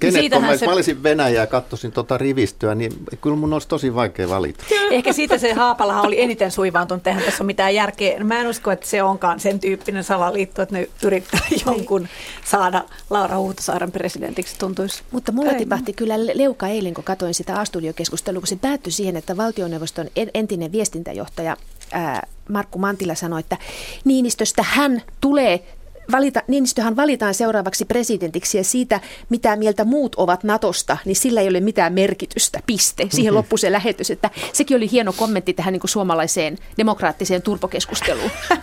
kenet, 0.00 0.14
kun 0.14 0.20
siitähän 0.20 0.50
mä, 0.50 0.56
se- 0.56 0.66
mä 0.66 0.72
olisin 0.72 1.02
Venäjä 1.02 1.40
ja 1.40 1.46
katsoisin 1.46 1.92
tuota 1.92 2.18
rivistöä, 2.18 2.74
niin 2.74 2.92
kyllä 3.20 3.36
mun 3.36 3.52
olisi 3.52 3.68
tosi 3.68 3.94
vaikea 3.94 4.28
valita. 4.28 4.64
Ehkä 4.90 5.12
siitä 5.12 5.38
se 5.38 5.52
Haapalahan 5.52 6.06
oli 6.06 6.20
eniten 6.22 6.50
suivaantunut, 6.50 7.06
eihän 7.06 7.22
tässä 7.22 7.44
ole 7.44 7.46
mitään 7.46 7.74
järkeä. 7.74 8.24
Mä 8.24 8.40
en 8.40 8.46
usko, 8.46 8.70
että 8.70 8.86
se 8.86 9.02
onkaan 9.02 9.40
sen 9.40 9.60
tyyppinen 9.60 10.04
salaliitto, 10.04 10.62
että 10.62 10.74
ne 10.74 10.88
yrittää 11.04 11.40
jonkun 11.66 12.08
saada 12.44 12.84
Laura 13.10 13.38
Huhtasaaren 13.38 13.92
presidentiksi, 13.92 14.58
tuntuisi. 14.58 15.02
Mutta 15.10 15.32
mulla 15.32 15.54
tipahti 15.54 15.92
kyllä 15.92 16.26
le- 16.26 16.32
leuka 16.34 16.68
eilen, 16.68 16.94
kun 16.94 17.04
katsoin 17.04 17.34
sitä 17.34 17.60
A-studiokeskustelua, 17.60 18.40
kun 18.40 18.48
se 18.48 18.56
päättyi 18.56 18.92
siihen, 18.92 19.16
että 19.16 19.36
valtioneuvoston 19.36 20.06
en- 20.16 20.30
entinen 20.34 20.72
viestintäjohtaja 20.72 21.56
ää, 21.92 22.26
Markku 22.48 22.78
Mantila 22.78 23.14
sanoi, 23.14 23.40
että 23.40 23.56
Niinistöstä 24.04 24.62
hän 24.62 25.02
tulee 25.20 25.64
valita, 26.12 26.42
Niinistöhän 26.48 26.96
valitaan 26.96 27.34
seuraavaksi 27.34 27.84
presidentiksi 27.84 28.58
ja 28.58 28.64
siitä, 28.64 29.00
mitä 29.28 29.56
mieltä 29.56 29.84
muut 29.84 30.14
ovat 30.14 30.44
Natosta, 30.44 30.96
niin 31.04 31.16
sillä 31.16 31.40
ei 31.40 31.48
ole 31.48 31.60
mitään 31.60 31.92
merkitystä, 31.92 32.60
piste. 32.66 33.06
Siihen 33.10 33.34
loppui 33.34 33.58
se 33.58 33.72
lähetys, 33.72 34.10
että 34.10 34.30
sekin 34.52 34.76
oli 34.76 34.90
hieno 34.90 35.12
kommentti 35.12 35.52
tähän 35.52 35.72
niin 35.72 35.80
kuin 35.80 35.90
suomalaiseen 35.90 36.58
demokraattiseen 36.78 37.42
turpokeskusteluun. 37.42 38.30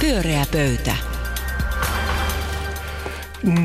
Pyöreä 0.00 0.46
pöytä. 0.52 0.96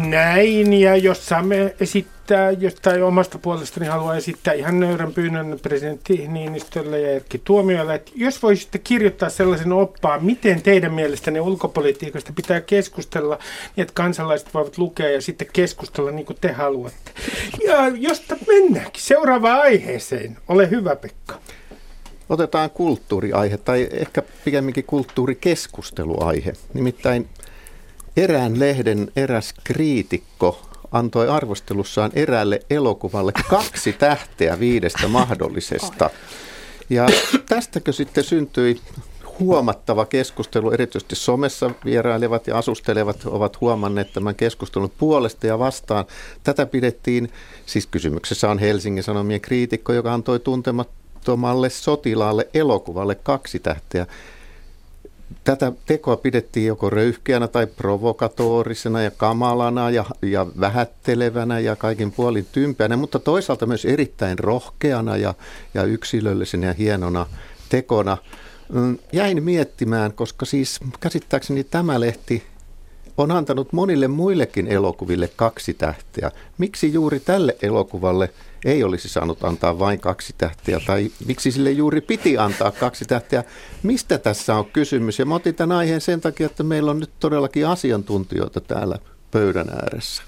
Näin, 0.09 0.73
ja 0.73 0.95
jos 0.95 1.25
saamme 1.25 1.75
esittää, 1.79 2.18
jos 2.59 2.75
tai 2.75 3.01
omasta 3.01 3.37
puolestani 3.37 3.85
haluaa 3.85 4.15
esittää 4.15 4.53
ihan 4.53 4.79
nöyrän 4.79 5.13
pyynnön 5.13 5.59
presidentti 5.61 6.27
Niinistölle 6.27 6.99
ja 6.99 7.11
Erkki 7.11 7.41
Tuomiolle, 7.43 7.95
että 7.95 8.11
jos 8.15 8.43
voisitte 8.43 8.77
kirjoittaa 8.77 9.29
sellaisen 9.29 9.73
oppaan, 9.73 10.25
miten 10.25 10.61
teidän 10.61 10.93
mielestänne 10.93 11.41
ulkopolitiikasta 11.41 12.33
pitää 12.35 12.61
keskustella, 12.61 13.39
niin 13.75 13.81
että 13.81 13.93
kansalaiset 13.93 14.53
voivat 14.53 14.77
lukea 14.77 15.09
ja 15.09 15.21
sitten 15.21 15.47
keskustella 15.53 16.11
niin 16.11 16.25
kuin 16.25 16.37
te 16.41 16.51
haluatte. 16.51 17.11
Ja 17.67 17.87
josta 17.87 18.35
mennäänkin 18.47 19.03
seuraavaan 19.03 19.61
aiheeseen. 19.61 20.37
Ole 20.47 20.69
hyvä, 20.69 20.95
Pekka. 20.95 21.39
Otetaan 22.29 22.69
kulttuuriaihe 22.69 23.57
tai 23.57 23.89
ehkä 23.91 24.23
pikemminkin 24.45 24.83
kulttuurikeskusteluaihe. 24.83 26.53
Nimittäin 26.73 27.27
erään 28.17 28.59
lehden 28.59 29.11
eräs 29.15 29.53
kriitikko 29.63 30.68
antoi 30.91 31.29
arvostelussaan 31.29 32.11
eräälle 32.13 32.59
elokuvalle 32.69 33.31
kaksi 33.49 33.93
tähteä 33.93 34.59
viidestä 34.59 35.07
mahdollisesta. 35.07 36.09
Ja 36.89 37.05
tästäkö 37.49 37.93
sitten 37.93 38.23
syntyi 38.23 38.81
huomattava 39.39 40.05
keskustelu, 40.05 40.71
erityisesti 40.71 41.15
somessa 41.15 41.71
vierailevat 41.85 42.47
ja 42.47 42.57
asustelevat 42.57 43.25
ovat 43.25 43.61
huomanneet 43.61 44.13
tämän 44.13 44.35
keskustelun 44.35 44.91
puolesta 44.97 45.47
ja 45.47 45.59
vastaan. 45.59 46.05
Tätä 46.43 46.65
pidettiin, 46.65 47.31
siis 47.65 47.87
kysymyksessä 47.87 48.49
on 48.49 48.59
Helsingin 48.59 49.03
Sanomien 49.03 49.41
kriitikko, 49.41 49.93
joka 49.93 50.13
antoi 50.13 50.39
tuntemattomalle 50.39 51.69
sotilaalle 51.69 52.47
elokuvalle 52.53 53.15
kaksi 53.15 53.59
tähteä. 53.59 54.07
Tätä 55.43 55.71
tekoa 55.85 56.17
pidettiin 56.17 56.65
joko 56.65 56.89
röyhkeänä 56.89 57.47
tai 57.47 57.67
provokatorisena 57.67 59.01
ja 59.01 59.11
kamalana 59.11 59.89
ja, 59.89 60.05
ja 60.21 60.47
vähättelevänä 60.59 61.59
ja 61.59 61.75
kaikin 61.75 62.11
puolin 62.11 62.47
tympeänä, 62.51 62.97
mutta 62.97 63.19
toisaalta 63.19 63.65
myös 63.65 63.85
erittäin 63.85 64.39
rohkeana 64.39 65.17
ja, 65.17 65.33
ja 65.73 65.83
yksilöllisenä 65.83 66.67
ja 66.67 66.73
hienona 66.73 67.25
tekona. 67.69 68.17
Mm, 68.73 68.97
Jäin 69.11 69.43
miettimään, 69.43 70.13
koska 70.13 70.45
siis 70.45 70.79
käsittääkseni 70.99 71.63
tämä 71.63 71.99
lehti 71.99 72.43
on 73.19 73.31
antanut 73.31 73.73
monille 73.73 74.07
muillekin 74.07 74.67
elokuville 74.67 75.29
kaksi 75.35 75.73
tähteä. 75.73 76.31
Miksi 76.57 76.93
juuri 76.93 77.19
tälle 77.19 77.57
elokuvalle 77.61 78.29
ei 78.65 78.83
olisi 78.83 79.09
saanut 79.09 79.43
antaa 79.43 79.79
vain 79.79 79.99
kaksi 79.99 80.33
tähteä, 80.37 80.79
tai 80.85 81.11
miksi 81.25 81.51
sille 81.51 81.71
juuri 81.71 82.01
piti 82.01 82.37
antaa 82.37 82.71
kaksi 82.71 83.05
tähteä? 83.05 83.43
Mistä 83.83 84.17
tässä 84.17 84.55
on 84.55 84.65
kysymys? 84.65 85.19
Ja 85.19 85.25
mä 85.25 85.35
otin 85.35 85.55
tämän 85.55 85.77
aiheen 85.77 86.01
sen 86.01 86.21
takia, 86.21 86.45
että 86.45 86.63
meillä 86.63 86.91
on 86.91 86.99
nyt 86.99 87.11
todellakin 87.19 87.67
asiantuntijoita 87.67 88.61
täällä 88.61 88.97
pöydän 89.31 89.69
ääressä. 89.69 90.23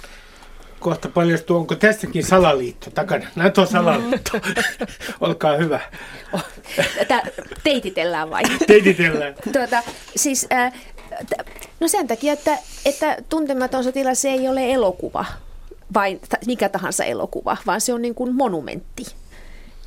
Kohta 0.80 1.10
paljastuu, 1.10 1.58
onko 1.58 1.76
tässäkin 1.76 2.24
salaliitto 2.24 2.90
takana. 2.90 3.26
NATO-salaliitto. 3.36 4.32
Olkaa 5.22 5.58
hyvä. 5.58 5.80
Tätä 6.98 7.24
teititellään 7.64 8.30
vai? 8.30 8.44
Teititellään. 8.68 9.36
Tuota, 9.54 9.84
siis, 10.16 10.48
äh, 10.54 10.74
no 11.80 11.88
sen 11.88 12.08
takia, 12.08 12.34
että, 12.34 12.58
että 12.86 13.18
tuntematon 13.30 13.84
sotilas 13.84 14.26
ei 14.26 14.50
ole 14.50 14.74
elokuva, 14.74 15.26
vai 15.94 16.20
t- 16.30 16.46
mikä 16.46 16.70
tahansa 16.70 17.04
elokuva, 17.04 17.58
vaan 17.68 17.82
se 17.82 17.94
on 17.94 18.02
niin 18.02 18.16
kuin 18.16 18.36
monumentti. 18.36 19.06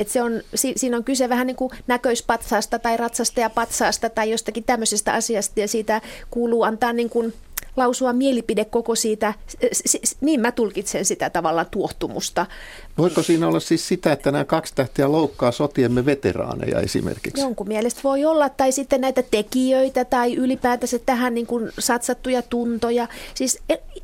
Et 0.01 0.09
se 0.09 0.23
on, 0.23 0.43
si, 0.55 0.73
siinä 0.77 0.97
on 0.97 1.05
kyse 1.05 1.29
vähän 1.29 1.47
niin 1.47 1.57
kuin 1.57 1.71
näköispatsaasta 1.87 2.79
tai 2.79 2.97
ratsasta 2.97 3.41
ja 3.41 3.51
patsaasta 3.51 4.11
tai 4.11 4.31
jostakin 4.31 4.65
tämmöisestä 4.65 5.13
asiasta 5.13 5.61
ja 5.61 5.69
siitä 5.69 6.01
kuuluu 6.31 6.63
antaa 6.63 6.93
niin 6.93 7.11
kuin 7.11 7.35
lausua 7.77 8.13
mielipide 8.13 8.65
koko 8.65 8.95
siitä, 8.95 9.35
niin 10.21 10.41
mä 10.41 10.53
tulkitsen 10.53 11.05
sitä 11.05 11.31
tavallaan 11.31 11.67
tuohtumusta. 11.71 12.47
Voiko 12.99 13.23
siinä 13.23 13.49
olla 13.49 13.61
siis 13.61 13.89
sitä, 13.89 14.13
että 14.13 14.33
nämä 14.33 14.45
kaksi 14.45 14.75
tähteä 14.75 15.13
loukkaa 15.13 15.53
sotiemme 15.53 16.07
veteraaneja 16.07 16.81
esimerkiksi? 16.81 17.43
Jonkun 17.43 17.69
mielestä 17.69 18.01
voi 18.05 18.25
olla, 18.25 18.49
tai 18.49 18.73
sitten 18.73 19.01
näitä 19.01 19.23
tekijöitä 19.23 20.05
tai 20.05 20.35
ylipäätänsä 20.35 20.99
tähän 20.99 21.35
niin 21.35 21.47
kuin 21.47 21.71
satsattuja 21.79 22.43
tuntoja. 22.43 23.09
Siis 23.35 23.59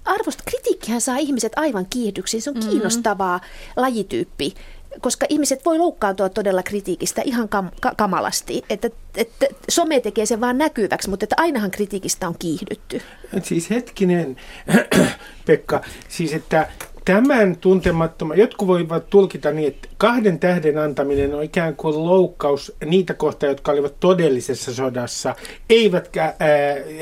arvosta, 0.05 0.43
kritiikkihän 0.47 1.01
saa 1.01 1.17
ihmiset 1.17 1.53
aivan 1.57 1.87
kiihdyksiin, 1.91 2.43
se 2.43 2.51
on 2.51 2.61
kiinnostavaa 2.61 3.41
lajityyppi. 3.77 4.55
Koska 5.01 5.27
ihmiset 5.29 5.65
voi 5.65 5.79
loukkaantua 5.79 6.29
todella 6.29 6.63
kritiikistä 6.63 7.23
ihan 7.25 7.49
kam- 7.49 7.75
ka- 7.81 7.95
kamalasti. 7.97 8.63
Että, 8.71 8.91
että 9.17 9.47
some 9.69 10.01
tekee 10.01 10.27
sen 10.27 10.41
vaan 10.41 10.59
näkyväksi, 10.59 11.11
mutta 11.11 11.25
että 11.25 11.37
ainahan 11.39 11.71
kritiikistä 11.71 12.29
on 12.29 12.35
kiihdytty. 12.39 13.03
Siis 13.43 13.71
hetkinen, 13.71 14.37
Pekka, 15.47 15.83
siis 16.09 16.33
että 16.33 16.69
tämän 17.05 17.57
tuntemattoman, 17.57 18.39
jotkut 18.39 18.69
voivat 18.69 19.11
tulkita 19.11 19.51
niin, 19.51 19.69
että 19.69 19.89
kahden 19.99 20.39
tähden 20.39 20.79
antaminen 20.79 21.35
on 21.35 21.43
ikään 21.43 21.77
kuin 21.77 22.05
loukkaus 22.05 22.73
niitä 22.87 23.15
kohtaa, 23.15 23.49
jotka 23.49 23.73
olivat 23.73 24.01
todellisessa 24.01 24.75
sodassa, 24.75 25.35
eivätkä 25.71 26.25
ää, 26.25 26.37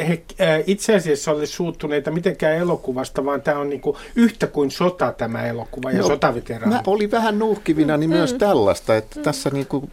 he 0.08 0.22
ää, 0.38 0.60
itse 0.66 0.94
asiassa 0.94 1.30
ole 1.30 1.46
suuttuneita 1.46 2.10
mitenkään 2.10 2.56
elokuvasta, 2.56 3.24
vaan 3.24 3.42
tämä 3.42 3.58
on 3.58 3.68
niin 3.68 3.80
kuin 3.80 3.96
yhtä 4.16 4.46
kuin 4.46 4.70
sota 4.70 5.12
tämä 5.12 5.46
elokuva 5.46 5.90
ja 5.90 5.98
no, 5.98 6.06
sotaveteraani. 6.06 6.74
Mä 6.74 6.82
olin 6.86 7.10
vähän 7.10 7.38
nuuhkivina 7.38 7.96
niin 7.96 8.10
myös 8.10 8.32
mm. 8.32 8.38
tällaista, 8.38 8.96
että 8.96 9.20
mm. 9.20 9.22
tässä 9.22 9.50
niin 9.50 9.66
kuin 9.66 9.90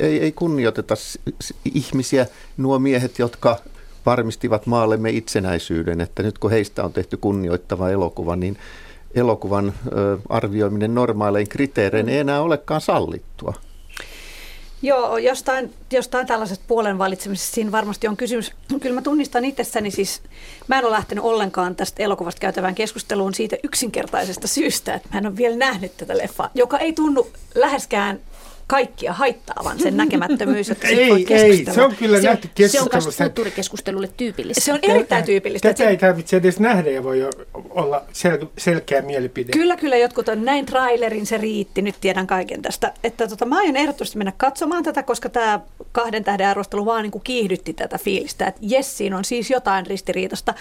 ei, 0.00 0.20
ei 0.20 0.32
kunnioiteta 0.32 0.94
ihmisiä, 1.74 2.26
nuo 2.56 2.78
miehet, 2.78 3.18
jotka 3.18 3.56
varmistivat 4.06 4.66
maallemme 4.66 5.10
itsenäisyyden, 5.10 6.00
että 6.00 6.22
nyt 6.22 6.38
kun 6.38 6.50
heistä 6.50 6.84
on 6.84 6.92
tehty 6.92 7.16
kunnioittava 7.16 7.90
elokuva, 7.90 8.36
niin 8.36 8.56
elokuvan 9.14 9.72
arvioiminen 10.28 10.94
normaalein 10.94 11.48
kriteerein 11.48 12.08
ei 12.08 12.18
enää 12.18 12.42
olekaan 12.42 12.80
sallittua. 12.80 13.54
Joo, 14.82 15.18
jostain, 15.18 15.74
jostain 15.92 16.26
tällaisesta 16.26 16.64
puolen 16.68 16.98
valitsemisesta 16.98 17.54
siinä 17.54 17.72
varmasti 17.72 18.08
on 18.08 18.16
kysymys. 18.16 18.52
Kyllä 18.80 18.94
mä 18.94 19.02
tunnistan 19.02 19.44
itsessäni 19.44 19.90
siis, 19.90 20.22
mä 20.68 20.78
en 20.78 20.84
ole 20.84 20.92
lähtenyt 20.92 21.24
ollenkaan 21.24 21.76
tästä 21.76 22.02
elokuvasta 22.02 22.40
käytävään 22.40 22.74
keskusteluun 22.74 23.34
siitä 23.34 23.56
yksinkertaisesta 23.62 24.48
syystä, 24.48 24.94
että 24.94 25.08
mä 25.12 25.18
en 25.18 25.26
ole 25.26 25.36
vielä 25.36 25.56
nähnyt 25.56 25.96
tätä 25.96 26.18
leffaa, 26.18 26.50
joka 26.54 26.78
ei 26.78 26.92
tunnu 26.92 27.28
läheskään 27.54 28.20
kaikkia 28.70 29.12
haittaavan 29.12 29.80
sen 29.80 29.96
näkemättömyys, 29.96 30.70
että 30.70 30.88
ei, 30.88 31.10
voi 31.10 31.26
ei, 31.28 31.64
se 31.72 31.82
on 31.82 31.96
kyllä 31.96 32.20
se 32.20 32.28
nähty 32.28 32.48
on, 32.62 32.68
se 32.68 32.80
on 32.80 32.88
kulttuurikeskustelulle 33.18 34.08
tyypillistä. 34.16 34.60
Se 34.60 34.72
on 34.72 34.78
erittäin 34.82 35.24
tyypillistä. 35.24 35.68
Tätä 35.68 35.90
ei 35.90 35.96
tarvitse 35.96 36.36
edes 36.36 36.60
nähdä 36.60 36.90
ja 36.90 37.04
voi 37.04 37.30
olla 37.70 38.04
sel- 38.12 38.46
selkeä 38.58 39.02
mielipide. 39.02 39.52
Kyllä, 39.52 39.76
kyllä 39.76 39.96
jotkut 39.96 40.28
on 40.28 40.44
näin 40.44 40.66
trailerin, 40.66 41.26
se 41.26 41.38
riitti, 41.38 41.82
nyt 41.82 41.94
tiedän 42.00 42.26
kaiken 42.26 42.62
tästä. 42.62 42.92
Että 43.04 43.28
tota, 43.28 43.46
mä 43.46 43.58
aion 43.58 43.76
ehdottomasti 43.76 44.18
mennä 44.18 44.32
katsomaan 44.36 44.82
tätä, 44.82 45.02
koska 45.02 45.28
tämä 45.28 45.60
kahden 45.92 46.24
tähden 46.24 46.48
arvostelu 46.48 46.86
vaan 46.86 47.02
niin 47.02 47.12
kuin 47.12 47.24
kiihdytti 47.24 47.72
tätä 47.72 47.98
fiilistä, 47.98 48.46
että 48.46 48.60
jes, 48.62 48.98
siinä 48.98 49.16
on 49.16 49.24
siis 49.24 49.50
jotain 49.50 49.86
ristiriitasta. 49.86 50.54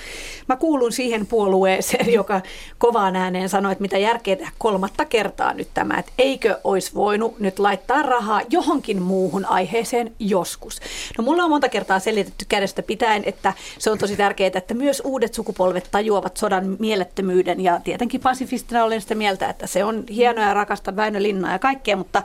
Mä 0.48 0.56
kuulun 0.56 0.92
siihen 0.92 1.26
puolueeseen, 1.26 2.14
joka 2.20 2.42
kovaan 2.78 3.16
ääneen 3.16 3.50
sanoi, 3.50 3.72
että 3.72 3.82
mitä 3.82 3.98
järkeä 3.98 4.36
tehdä 4.36 4.52
kolmatta 4.58 5.06
kertaa 5.06 5.54
nyt 5.54 5.68
tämä, 5.74 5.98
että 5.98 6.12
eikö 6.18 6.60
olisi 6.64 6.94
voinut 6.96 7.40
nyt 7.40 7.60
laittaa 7.60 7.99
laittaa 8.00 8.20
rahaa 8.20 8.42
johonkin 8.50 9.02
muuhun 9.02 9.46
aiheeseen 9.46 10.12
joskus. 10.20 10.80
No 11.18 11.24
mulla 11.24 11.44
on 11.44 11.50
monta 11.50 11.70
kertaa 11.70 12.00
selitetty 12.00 12.46
kädestä 12.50 12.84
pitäen, 12.84 13.24
että 13.26 13.54
se 13.80 13.92
on 13.92 13.98
tosi 13.98 14.18
tärkeää, 14.18 14.52
että 14.54 14.74
myös 14.74 15.02
uudet 15.06 15.34
sukupolvet 15.34 15.88
tajuavat 15.92 16.38
sodan 16.38 16.78
mielettömyyden 16.80 17.60
ja 17.62 17.80
tietenkin 17.84 18.22
pasifistina 18.22 18.84
olen 18.84 19.02
sitä 19.02 19.16
mieltä, 19.16 19.50
että 19.50 19.68
se 19.68 19.84
on 19.84 20.04
hienoa 20.10 20.46
ja 20.46 20.54
rakasta 20.54 20.96
Väinö 20.96 21.22
Linnaa 21.22 21.52
ja 21.52 21.60
kaikkea, 21.60 21.96
mutta, 21.96 22.24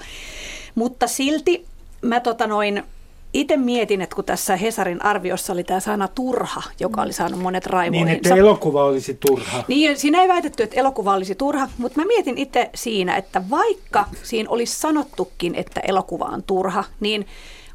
mutta 0.74 1.06
silti 1.06 1.66
mä 2.02 2.20
tota 2.20 2.46
noin, 2.46 2.82
itse 3.34 3.56
mietin, 3.56 4.00
että 4.00 4.16
kun 4.16 4.24
tässä 4.24 4.56
Hesarin 4.56 5.04
arviossa 5.04 5.52
oli 5.52 5.64
tämä 5.64 5.80
sana 5.80 6.08
turha, 6.08 6.62
joka 6.80 7.02
oli 7.02 7.12
saanut 7.12 7.40
monet 7.40 7.66
raivoihinsa. 7.66 8.06
Niin, 8.06 8.16
että 8.16 8.34
elokuva 8.34 8.84
olisi 8.84 9.14
turha. 9.14 9.64
Niin, 9.68 9.98
siinä 9.98 10.22
ei 10.22 10.28
väitetty, 10.28 10.62
että 10.62 10.80
elokuva 10.80 11.14
olisi 11.14 11.34
turha, 11.34 11.68
mutta 11.78 12.00
mä 12.00 12.06
mietin 12.06 12.38
itse 12.38 12.70
siinä, 12.74 13.16
että 13.16 13.42
vaikka 13.50 14.04
siinä 14.22 14.50
olisi 14.50 14.80
sanottukin, 14.80 15.54
että 15.54 15.80
elokuva 15.80 16.24
on 16.24 16.42
turha, 16.42 16.84
niin 17.00 17.26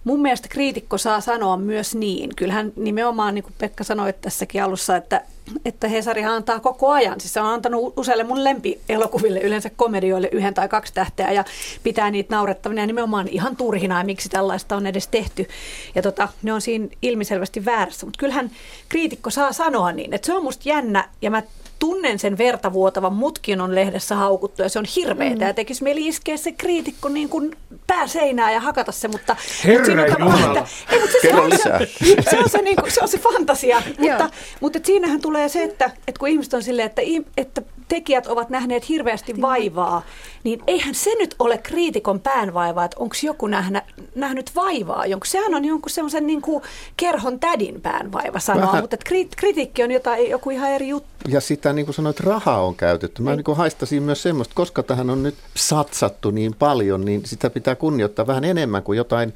mun 0.03 0.21
mielestä 0.21 0.47
kriitikko 0.47 0.97
saa 0.97 1.21
sanoa 1.21 1.57
myös 1.57 1.95
niin. 1.95 2.35
Kyllähän 2.35 2.73
nimenomaan, 2.75 3.35
niin 3.35 3.43
kuin 3.43 3.53
Pekka 3.57 3.83
sanoi 3.83 4.13
tässäkin 4.13 4.63
alussa, 4.63 4.95
että, 4.95 5.21
että 5.65 5.87
Hesarihan 5.87 6.33
antaa 6.33 6.59
koko 6.59 6.89
ajan. 6.89 7.19
Siis 7.19 7.33
se 7.33 7.41
on 7.41 7.47
antanut 7.47 7.93
useille 7.97 8.23
mun 8.23 8.43
lempielokuville, 8.43 9.39
yleensä 9.39 9.69
komedioille, 9.69 10.29
yhden 10.31 10.53
tai 10.53 10.67
kaksi 10.67 10.93
tähteä 10.93 11.31
ja 11.31 11.45
pitää 11.83 12.11
niitä 12.11 12.35
naurettavina 12.35 12.81
ja 12.81 12.87
nimenomaan 12.87 13.27
ihan 13.27 13.55
turhina 13.55 13.97
ja 13.97 14.05
miksi 14.05 14.29
tällaista 14.29 14.75
on 14.75 14.87
edes 14.87 15.07
tehty. 15.07 15.47
Ja 15.95 16.01
tota, 16.01 16.27
ne 16.43 16.53
on 16.53 16.61
siinä 16.61 16.87
ilmiselvästi 17.01 17.65
väärässä. 17.65 18.05
Mutta 18.05 18.19
kyllähän 18.19 18.51
kriitikko 18.89 19.29
saa 19.29 19.53
sanoa 19.53 19.91
niin, 19.91 20.13
että 20.13 20.25
se 20.25 20.33
on 20.33 20.43
musta 20.43 20.69
jännä 20.69 21.09
ja 21.21 21.31
mä 21.31 21.43
tunnen 21.79 22.19
sen 22.19 22.37
vertavuotavan 22.37 23.13
mutkin 23.13 23.61
on 23.61 23.75
lehdessä 23.75 24.15
haukuttu 24.15 24.61
ja 24.61 24.69
se 24.69 24.79
on 24.79 24.85
hirveetä 24.95 25.35
mm. 25.35 25.47
ja 25.47 25.53
tekisi 25.53 25.83
mieli 25.83 26.07
iskeä 26.07 26.37
se 26.37 26.51
kriitikko 26.51 27.09
niin 27.09 27.29
kuin 27.29 27.57
pääseinää 27.87 28.51
ja 28.51 28.59
hakata 28.59 28.91
se, 28.91 29.07
mutta, 29.07 29.35
Herra 29.63 29.95
mutta 29.95 30.15
Jumala. 30.19 30.67
Ei, 30.91 30.99
mutta 30.99 31.15
se, 31.21 31.29
se, 31.29 31.35
on 31.35 31.51
se, 31.51 31.91
se, 32.29 32.39
on 32.39 32.49
se, 32.49 32.61
niin 32.61 32.75
kuin, 32.75 32.91
se 32.91 33.01
on 33.01 33.07
se 33.07 33.17
fantasia, 33.17 33.81
mutta, 33.99 34.29
mutta 34.61 34.79
siinähän 34.83 35.21
tulee 35.21 35.49
se, 35.49 35.63
että, 35.63 35.85
että 35.85 36.19
kun 36.19 36.27
ihmiset 36.27 36.53
on 36.53 36.63
silleen, 36.63 36.85
että, 36.85 37.01
että 37.37 37.61
tekijät 37.89 38.27
ovat 38.27 38.49
nähneet 38.49 38.89
hirveästi 38.89 39.41
vaivaa, 39.41 40.05
niin 40.43 40.61
eihän 40.67 40.95
se 40.95 41.09
nyt 41.19 41.35
ole 41.39 41.57
kriitikon 41.57 42.19
päänvaivaa, 42.19 42.85
että 42.85 42.97
onko 42.99 43.15
joku 43.23 43.47
nähnä, 43.47 43.81
nähnyt 44.15 44.51
vaivaa. 44.55 45.05
Jonku, 45.05 45.25
sehän 45.25 45.55
on 45.55 45.65
jonkun 45.65 45.89
semmoisen 45.89 46.27
niin 46.27 46.41
kuin 46.41 46.63
kerhon 46.97 47.39
tädin 47.39 47.81
päänvaiva 47.81 48.39
sanoa, 48.39 48.65
Vähän. 48.65 48.83
mutta 48.83 48.97
kritiikki 49.37 49.83
on 49.83 49.91
jotain, 49.91 50.29
joku 50.29 50.49
ihan 50.49 50.71
eri 50.71 50.87
juttu. 50.87 51.09
Ja 51.27 51.41
sitä 51.41 51.68
niin 51.73 51.85
kuin 51.85 51.95
sanoit, 51.95 52.19
rahaa 52.19 52.65
on 52.65 52.75
käytetty. 52.75 53.21
Mä 53.21 53.35
niin 53.35 53.43
kuin 53.43 53.57
haistasin 53.57 54.03
myös 54.03 54.21
semmoista, 54.21 54.55
koska 54.55 54.83
tähän 54.83 55.09
on 55.09 55.23
nyt 55.23 55.35
satsattu 55.55 56.31
niin 56.31 56.55
paljon, 56.59 57.05
niin 57.05 57.21
sitä 57.25 57.49
pitää 57.49 57.75
kunnioittaa 57.75 58.27
vähän 58.27 58.43
enemmän 58.43 58.83
kuin 58.83 58.97
jotain 58.97 59.33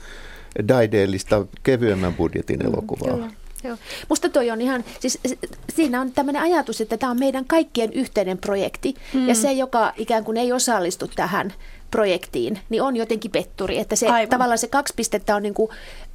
daideellista 0.67 1.45
kevyemmän 1.63 2.13
budjetin 2.13 2.59
mm, 2.59 2.67
elokuvaa. 2.67 3.15
Mm, 3.15 3.31
Joo. 3.63 3.77
Musta 4.09 4.29
toi 4.29 4.51
on 4.51 4.61
ihan, 4.61 4.83
siis 4.99 5.19
siinä 5.73 6.01
on 6.01 6.11
tämmöinen 6.11 6.41
ajatus, 6.41 6.81
että 6.81 6.97
tämä 6.97 7.11
on 7.11 7.19
meidän 7.19 7.45
kaikkien 7.45 7.93
yhteinen 7.93 8.37
projekti. 8.37 8.95
Mm. 9.13 9.27
Ja 9.27 9.35
se, 9.35 9.51
joka 9.51 9.93
ikään 9.97 10.23
kuin 10.23 10.37
ei 10.37 10.53
osallistu 10.53 11.07
tähän 11.15 11.53
projektiin, 11.93 12.59
niin 12.69 12.81
on 12.81 12.95
jotenkin 12.95 13.31
petturi. 13.31 13.79
Että 13.79 13.95
se, 13.95 14.07
Aivan. 14.07 14.29
tavallaan 14.29 14.57
se 14.57 14.67
kaksi 14.67 14.93
pistettä 14.97 15.35
on 15.35 15.43
niin 15.43 15.53
kuin 15.53 15.69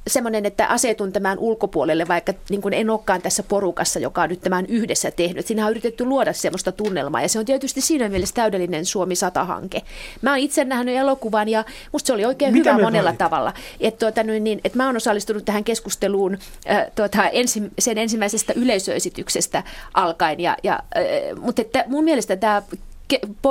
semmoinen, 0.07 0.45
että 0.45 0.67
asetun 0.67 1.11
tämän 1.11 1.39
ulkopuolelle, 1.39 2.07
vaikka 2.07 2.33
niin 2.49 2.61
kuin 2.61 2.73
en 2.73 2.89
olekaan 2.89 3.21
tässä 3.21 3.43
porukassa, 3.43 3.99
joka 3.99 4.21
on 4.21 4.29
nyt 4.29 4.41
tämän 4.41 4.65
yhdessä 4.65 5.11
tehnyt. 5.11 5.45
Siinä 5.45 5.65
on 5.65 5.71
yritetty 5.71 6.05
luoda 6.05 6.33
semmoista 6.33 6.71
tunnelmaa, 6.71 7.21
ja 7.21 7.29
se 7.29 7.39
on 7.39 7.45
tietysti 7.45 7.81
siinä 7.81 8.09
mielessä 8.09 8.35
täydellinen 8.35 8.85
Suomi 8.85 9.13
100-hanke. 9.13 9.81
Mä 10.21 10.29
oon 10.29 10.39
itse 10.39 10.65
nähnyt 10.65 10.95
elokuvan, 10.95 11.49
ja 11.49 11.65
musta 11.91 12.07
se 12.07 12.13
oli 12.13 12.25
oikein 12.25 12.53
Mitä 12.53 12.73
hyvä 12.73 12.83
monella 12.83 13.09
voit? 13.09 13.17
tavalla. 13.17 13.53
Että 13.79 13.99
tuota, 13.99 14.23
niin, 14.23 14.61
et 14.63 14.75
mä 14.75 14.85
oon 14.85 14.97
osallistunut 14.97 15.45
tähän 15.45 15.63
keskusteluun 15.63 16.37
äh, 16.69 16.85
tuota, 16.95 17.29
ensi, 17.29 17.63
sen 17.79 17.97
ensimmäisestä 17.97 18.53
yleisöesityksestä 18.55 19.63
alkaen, 19.93 20.39
ja, 20.39 20.57
ja, 20.63 20.73
äh, 20.73 21.41
mutta 21.41 21.61
että 21.61 21.83
mun 21.87 22.03
mielestä 22.03 22.35
tämä 22.35 22.61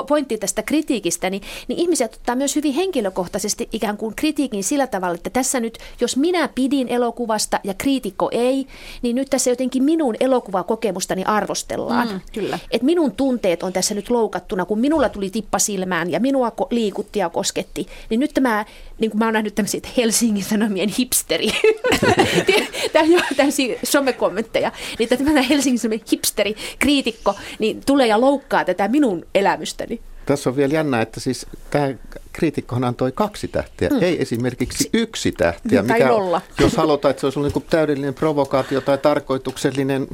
pointti 0.08 0.38
tästä 0.38 0.62
kritiikistä, 0.62 1.30
niin, 1.30 1.42
niin 1.68 1.78
ihmiset 1.78 2.14
ottaa 2.14 2.36
myös 2.36 2.56
hyvin 2.56 2.74
henkilökohtaisesti 2.74 3.68
ikään 3.72 3.96
kuin 3.96 4.14
kritiikin 4.16 4.64
sillä 4.64 4.86
tavalla, 4.86 5.14
että 5.14 5.30
tässä 5.30 5.60
nyt, 5.60 5.78
jos 6.00 6.16
minä 6.16 6.48
pidin 6.54 6.88
elokuvasta 6.88 7.60
ja 7.64 7.74
kriitikko 7.74 8.28
ei, 8.32 8.66
niin 9.02 9.16
nyt 9.16 9.30
tässä 9.30 9.50
jotenkin 9.50 9.82
minun 9.82 10.14
elokuvakokemustani 10.20 11.24
arvostellaan. 11.24 12.08
Mm, 12.08 12.20
kyllä. 12.32 12.58
Et 12.70 12.82
minun 12.82 13.12
tunteet 13.12 13.62
on 13.62 13.72
tässä 13.72 13.94
nyt 13.94 14.10
loukattuna, 14.10 14.64
kun 14.64 14.80
minulla 14.80 15.08
tuli 15.08 15.30
tippa 15.30 15.58
silmään 15.58 16.10
ja 16.10 16.20
minua 16.20 16.52
liikutti 16.70 17.18
ja 17.18 17.30
kosketti, 17.30 17.86
niin 18.10 18.20
nyt 18.20 18.34
tämä, 18.34 18.64
niin 18.98 19.10
kuin 19.10 19.18
mä 19.18 19.24
oon 19.24 19.34
nähnyt 19.34 19.54
tämmöisiä 19.54 19.80
Helsingin 19.96 20.44
Sanomien 20.44 20.88
hipsteri, 20.98 21.48
tämä 22.92 23.04
on 23.04 23.10
jo 23.10 23.20
tämmöisiä 23.36 23.78
somekommentteja, 23.82 24.72
niin 24.98 25.08
tämä 25.08 25.42
Helsingin 25.42 25.78
Sanomien 25.78 26.04
hipsteri, 26.12 26.54
kriitikko, 26.78 27.34
niin 27.58 27.80
tulee 27.86 28.06
ja 28.06 28.20
loukkaa 28.20 28.64
tätä 28.64 28.88
minun 28.88 29.26
elämystäni. 29.34 30.00
Tässä 30.26 30.50
on 30.50 30.56
vielä 30.56 30.74
jännä, 30.74 31.02
että 31.02 31.20
siis 31.20 31.46
tämä 31.70 31.94
kriitikkohan 32.38 32.84
antoi 32.84 33.12
kaksi 33.12 33.48
tähteä, 33.48 33.88
mm. 33.88 34.02
ei 34.02 34.22
esimerkiksi 34.22 34.90
yksi 34.92 35.32
tähteä. 35.32 35.82
Mikä, 35.82 36.08
nolla. 36.08 36.40
Jos 36.60 36.76
halutaan, 36.76 37.10
että 37.10 37.20
se 37.20 37.26
olisi 37.26 37.38
ollut 37.38 37.54
niin 37.54 37.64
täydellinen 37.70 38.14
provokaatio 38.14 38.80
tai 38.80 38.98
tarkoituksellinen 38.98 40.06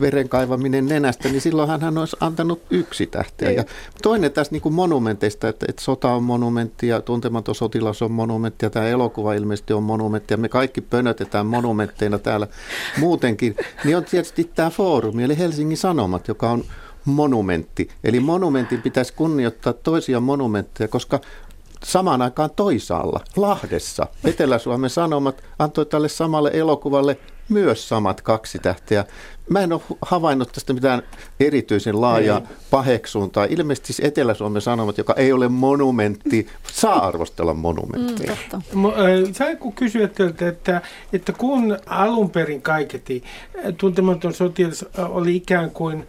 verenkaivaminen 0.00 0.86
nenästä, 0.86 1.28
niin 1.28 1.40
silloin 1.40 1.80
hän 1.80 1.98
olisi 1.98 2.16
antanut 2.20 2.62
yksi 2.70 3.06
tähteä. 3.06 3.50
Ja 3.50 3.64
toinen 4.02 4.32
tässä 4.32 4.52
niin 4.52 4.62
kuin 4.62 4.74
monumenteista, 4.74 5.48
että, 5.48 5.66
että 5.68 5.82
sota 5.82 6.12
on 6.12 6.22
monumentti 6.22 6.88
ja 6.88 7.00
tuntematon 7.00 7.54
sotilas 7.54 8.02
on 8.02 8.12
monumentti 8.12 8.66
ja 8.66 8.70
tämä 8.70 8.86
elokuva 8.86 9.34
ilmeisesti 9.34 9.72
on 9.72 9.82
monumentti 9.82 10.34
ja 10.34 10.38
me 10.38 10.48
kaikki 10.48 10.80
pönötetään 10.80 11.46
monumentteina 11.46 12.18
täällä 12.18 12.46
muutenkin, 12.98 13.56
niin 13.84 13.96
on 13.96 14.04
tietysti 14.04 14.50
tämä 14.54 14.70
foorumi 14.70 15.24
eli 15.24 15.38
Helsingin 15.38 15.76
Sanomat, 15.76 16.28
joka 16.28 16.50
on 16.50 16.64
monumentti. 17.04 17.88
Eli 18.04 18.20
monumentin 18.20 18.82
pitäisi 18.82 19.12
kunnioittaa 19.12 19.72
toisia 19.72 20.20
monumentteja, 20.20 20.88
koska 20.88 21.20
samaan 21.84 22.22
aikaan 22.22 22.50
toisaalla, 22.50 23.20
Lahdessa, 23.36 24.06
Etelä-Suomen 24.24 24.90
Sanomat 24.90 25.44
antoi 25.58 25.86
tälle 25.86 26.08
samalle 26.08 26.50
elokuvalle 26.54 27.18
myös 27.48 27.88
samat 27.88 28.20
kaksi 28.20 28.58
tähteä. 28.58 29.04
Mä 29.48 29.60
en 29.60 29.72
ole 29.72 29.80
havainnut 30.02 30.52
tästä 30.52 30.72
mitään 30.72 31.02
erityisen 31.40 32.00
laajaa 32.00 32.42
paheksuuntaa. 32.70 33.44
Ilmeisesti 33.44 33.92
siis 33.92 34.08
Etelä-Suomen 34.08 34.62
Sanomat, 34.62 34.98
joka 34.98 35.14
ei 35.16 35.32
ole 35.32 35.48
monumentti, 35.48 36.46
saa 36.72 37.06
arvostella 37.06 37.54
monumentteja. 37.54 38.36
Mm, 38.52 39.34
Sä 39.34 39.56
kun 39.56 39.72
kysyä 39.72 40.08
teiltä, 40.08 40.48
että, 40.48 40.82
että 41.12 41.32
kun 41.32 41.78
alun 41.86 42.30
perin 42.30 42.62
kaiketi 42.62 43.24
tuntematon 43.78 44.34
sotilas 44.34 44.84
oli 44.98 45.36
ikään 45.36 45.70
kuin 45.70 46.06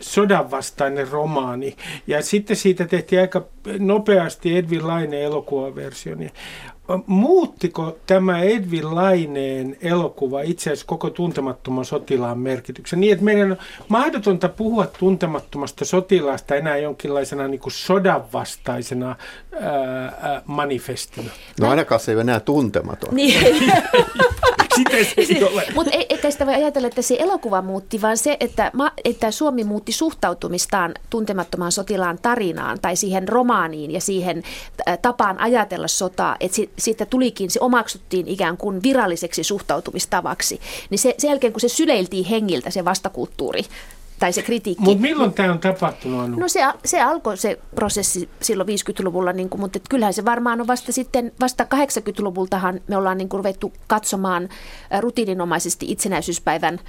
sodanvastainen 0.00 1.08
romaani. 1.08 1.76
Ja 2.06 2.22
sitten 2.22 2.56
siitä 2.56 2.84
tehtiin 2.84 3.20
aika 3.20 3.44
nopeasti 3.78 4.56
Edwin 4.56 4.86
Laineen 4.86 5.22
elokuvaversio. 5.22 6.14
Niin 6.14 6.32
muuttiko 7.06 7.98
tämä 8.06 8.40
Edwin 8.40 8.94
Laineen 8.94 9.76
elokuva 9.80 10.42
itse 10.42 10.70
asiassa 10.70 10.86
koko 10.86 11.10
tuntemattoman 11.10 11.84
sotilaan 11.84 12.38
merkityksen? 12.38 13.00
Niin, 13.00 13.12
että 13.12 13.24
meidän 13.24 13.50
on 13.50 13.58
mahdotonta 13.88 14.48
puhua 14.48 14.86
tuntemattomasta 14.86 15.84
sotilaasta 15.84 16.54
enää 16.54 16.76
jonkinlaisena 16.76 17.48
niin 17.48 17.60
kuin 17.60 17.72
sodanvastaisena 17.72 19.16
ää, 19.60 20.42
manifestina. 20.46 21.30
No 21.60 21.70
ainakaan 21.70 22.00
se 22.00 22.12
ei 22.12 22.16
ole 22.16 22.20
enää 22.20 22.40
tuntematon. 22.40 23.14
Niin. 23.14 23.72
Sitä 24.74 24.90
se 24.90 25.14
ei 25.16 25.44
ole. 25.44 25.64
Mutta 25.74 25.90
ei, 25.90 26.06
eikä 26.08 26.30
sitä 26.30 26.46
voi 26.46 26.54
ajatella, 26.54 26.88
että 26.88 27.02
se 27.02 27.16
elokuva 27.18 27.62
muutti, 27.62 28.02
vaan 28.02 28.16
se, 28.16 28.36
että, 28.40 28.70
ma, 28.74 28.92
että 29.04 29.30
Suomi 29.30 29.64
muutti 29.64 29.92
suhtautumistaan 29.92 30.94
tuntemattomaan 31.10 31.72
sotilaan 31.72 32.18
tarinaan 32.22 32.78
tai 32.80 32.96
siihen 32.96 33.28
romaaniin 33.28 33.90
ja 33.90 34.00
siihen 34.00 34.42
tapaan 35.02 35.38
ajatella 35.38 35.88
sotaa, 35.88 36.36
että 36.40 36.54
si, 36.56 36.70
siitä 36.78 37.06
tulikin, 37.06 37.50
se 37.50 37.60
omaksuttiin 37.60 38.28
ikään 38.28 38.56
kuin 38.56 38.82
viralliseksi 38.82 39.44
suhtautumistavaksi. 39.44 40.60
Niin 40.90 40.98
se, 40.98 41.14
sen 41.18 41.28
jälkeen, 41.28 41.52
kun 41.52 41.60
se 41.60 41.68
syleiltiin 41.68 42.24
hengiltä 42.24 42.70
se 42.70 42.84
vastakulttuuri, 42.84 43.62
tai 44.22 44.32
se 44.32 44.42
kritiikki. 44.42 44.84
Mutta 44.84 45.02
milloin 45.02 45.32
tämä 45.32 45.52
on 45.52 45.58
tapahtunut, 45.58 46.20
Anu? 46.20 46.36
No 46.36 46.48
se, 46.48 46.60
se 46.84 47.02
alkoi 47.02 47.36
se 47.36 47.58
prosessi 47.74 48.28
silloin 48.40 48.68
50-luvulla, 48.68 49.32
niin 49.32 49.48
kuin, 49.48 49.60
mutta 49.60 49.76
et 49.76 49.88
kyllähän 49.90 50.14
se 50.14 50.24
varmaan 50.24 50.60
on 50.60 50.66
vasta 50.66 50.92
sitten, 50.92 51.32
vasta 51.40 51.66
80-luvultahan 51.74 52.80
me 52.86 52.96
ollaan 52.96 53.18
niin 53.18 53.28
kuin 53.28 53.38
ruvettu 53.38 53.72
katsomaan 53.86 54.48
rutiininomaisesti 55.00 55.86
itsenäisyyspäivän 55.88 56.80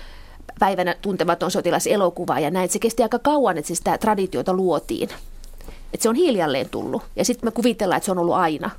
päivänä 0.59 0.95
tuntematon 1.01 1.51
sotilas 1.51 1.87
elokuvaa 1.87 2.39
ja 2.39 2.51
näin. 2.51 2.69
Se 2.69 2.79
kesti 2.79 3.03
aika 3.03 3.19
kauan, 3.19 3.57
että 3.57 3.67
se 3.67 3.75
sitä 3.75 3.97
traditiota 3.97 4.53
luotiin. 4.53 5.09
Että 5.93 6.03
se 6.03 6.09
on 6.09 6.15
hiljalleen 6.15 6.69
tullut 6.69 7.03
ja 7.15 7.25
sitten 7.25 7.47
me 7.47 7.51
kuvitellaan, 7.51 7.97
että 7.97 8.05
se 8.05 8.11
on 8.11 8.19
ollut 8.19 8.35
aina. 8.35 8.69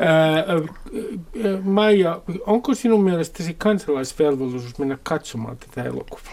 Ää, 0.00 0.44
Maija, 1.62 2.20
onko 2.46 2.74
sinun 2.74 3.04
mielestäsi 3.04 3.54
kansalaisvelvollisuus 3.58 4.78
mennä 4.78 4.98
katsomaan 5.02 5.56
tätä 5.56 5.88
elokuvaa? 5.88 6.32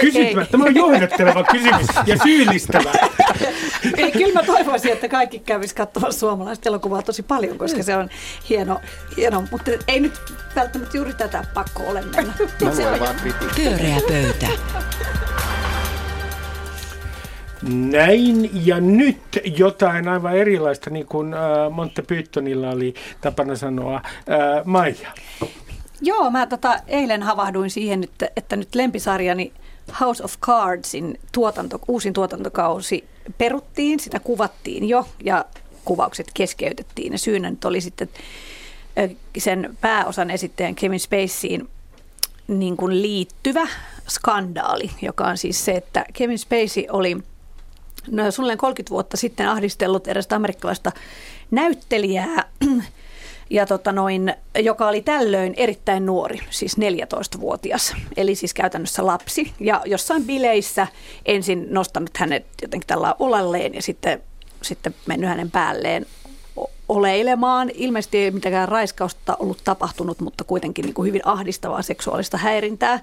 Kysyttävä, 0.00 0.46
tämä 0.46 0.64
on 0.64 0.74
johdatteleva 0.74 1.44
kysymys 1.44 1.86
ja 2.06 2.18
syyllistävä. 2.22 2.92
Ei, 3.96 4.12
kyllä 4.12 4.32
mä 4.40 4.42
toivoisin, 4.46 4.92
että 4.92 5.08
kaikki 5.08 5.38
kävisi 5.38 5.74
katsomassa 5.74 6.20
suomalaista 6.20 6.68
elokuvaa 6.68 7.02
tosi 7.02 7.22
paljon, 7.22 7.58
koska 7.58 7.82
se 7.82 7.96
on 7.96 8.08
hieno, 8.48 8.80
hieno 9.16 9.44
mutta 9.50 9.70
ei 9.88 10.00
nyt 10.00 10.12
välttämättä 10.56 10.96
juuri 10.96 11.14
tätä 11.14 11.44
pakko 11.54 11.82
ole 11.86 12.02
mennä. 12.02 12.32
Mä 12.64 12.74
luen 12.74 13.00
vaan. 13.00 13.16
Pyöreä 13.56 14.00
pöytä. 14.08 14.48
Näin 17.62 18.50
ja 18.66 18.80
nyt 18.80 19.18
jotain 19.58 20.08
aivan 20.08 20.36
erilaista, 20.36 20.90
niin 20.90 21.06
kuin 21.06 21.34
äh, 21.34 21.40
Monte 21.70 22.02
Pythonilla 22.02 22.70
oli 22.70 22.94
tapana 23.20 23.56
sanoa. 23.56 23.96
Äh, 23.96 24.64
Maija. 24.64 25.08
Joo, 26.00 26.30
mä 26.30 26.46
tota, 26.46 26.80
eilen 26.86 27.22
havahduin 27.22 27.70
siihen, 27.70 28.04
että, 28.04 28.28
että 28.36 28.56
nyt 28.56 28.74
lempisarjani 28.74 29.52
House 30.00 30.24
of 30.24 30.34
Cardsin 30.40 31.18
tuotanto, 31.32 31.80
uusin 31.88 32.12
tuotantokausi 32.12 33.04
peruttiin, 33.38 34.00
sitä 34.00 34.20
kuvattiin 34.20 34.88
jo 34.88 35.06
ja 35.24 35.44
kuvaukset 35.84 36.26
keskeytettiin. 36.34 37.12
Ja 37.12 37.18
syynä 37.18 37.50
nyt 37.50 37.64
oli 37.64 37.80
sitten 37.80 38.08
sen 39.38 39.76
pääosan 39.80 40.30
esittäjän 40.30 40.74
Kevin 40.74 41.00
Spacyin 41.00 41.68
niin 42.48 42.76
kuin 42.76 43.02
liittyvä 43.02 43.68
skandaali, 44.08 44.90
joka 45.02 45.24
on 45.24 45.38
siis 45.38 45.64
se, 45.64 45.72
että 45.72 46.04
Kevin 46.12 46.38
Spacey 46.38 46.84
oli 46.90 47.16
no, 48.10 48.30
suunnilleen 48.30 48.58
30 48.58 48.90
vuotta 48.90 49.16
sitten 49.16 49.48
ahdistellut 49.48 50.08
erästä 50.08 50.36
amerikkalaista 50.36 50.92
näyttelijää, 51.50 52.44
ja 53.50 53.66
tota 53.66 53.92
noin, 53.92 54.34
joka 54.58 54.88
oli 54.88 55.02
tällöin 55.02 55.54
erittäin 55.56 56.06
nuori, 56.06 56.38
siis 56.50 56.76
14-vuotias, 56.78 57.94
eli 58.16 58.34
siis 58.34 58.54
käytännössä 58.54 59.06
lapsi. 59.06 59.52
Ja 59.60 59.82
jossain 59.86 60.24
bileissä 60.24 60.86
ensin 61.26 61.66
nostanut 61.70 62.16
hänet 62.16 62.46
jotenkin 62.62 62.86
tällä 62.86 63.14
olalleen 63.18 63.74
ja 63.74 63.82
sitten, 63.82 64.22
sitten 64.62 64.94
mennyt 65.06 65.28
hänen 65.28 65.50
päälleen 65.50 66.06
oleilemaan. 66.88 67.70
Ilmeisesti 67.74 68.18
ei 68.18 68.30
mitenkään 68.30 68.68
raiskausta 68.68 69.36
ollut 69.38 69.58
tapahtunut, 69.64 70.20
mutta 70.20 70.44
kuitenkin 70.44 70.84
niin 70.84 70.94
kuin 70.94 71.06
hyvin 71.06 71.22
ahdistavaa 71.24 71.82
seksuaalista 71.82 72.36
häirintää 72.36 73.00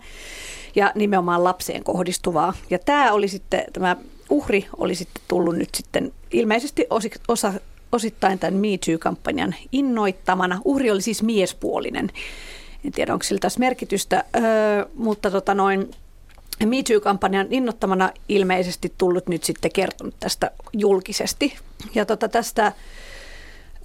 ja 0.76 0.91
nimenomaan 0.96 1.44
lapseen 1.44 1.84
kohdistuvaa. 1.84 2.54
Ja 2.70 2.80
tämä 2.80 3.12
oli 3.12 3.28
sitten, 3.28 3.63
tämä 3.74 3.96
uhri 4.30 4.68
oli 4.78 4.96
sitten 4.96 5.24
tullut 5.28 5.56
nyt 5.56 5.70
sitten 5.76 6.14
ilmeisesti 6.32 6.88
osa, 7.28 7.54
osittain 7.92 8.40
tämän 8.40 8.54
Me 8.54 8.68
Too-kampanjan 8.86 9.56
innoittamana. 9.72 10.62
Uhri 10.66 10.92
oli 10.92 11.02
siis 11.02 11.24
miespuolinen. 11.24 12.12
En 12.86 12.92
tiedä, 12.92 13.14
onko 13.14 13.24
sillä 13.24 13.40
tässä 13.40 13.60
merkitystä, 13.60 14.24
öö, 14.36 14.86
mutta 14.94 15.32
tota 15.32 15.54
noin, 15.54 15.92
Me 16.66 16.84
Too-kampanjan 16.84 17.48
innoittamana 17.50 18.12
ilmeisesti 18.30 18.94
tullut 18.98 19.28
nyt 19.28 19.44
sitten 19.44 19.72
kertonut 19.72 20.16
tästä 20.20 20.52
julkisesti. 20.74 21.58
Ja 21.96 22.06
tota 22.06 22.30
tästä 22.30 22.72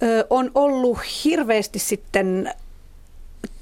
ö, 0.03 0.25
on 0.29 0.51
ollut 0.55 0.97
hirveästi 1.25 1.79
sitten 1.79 2.53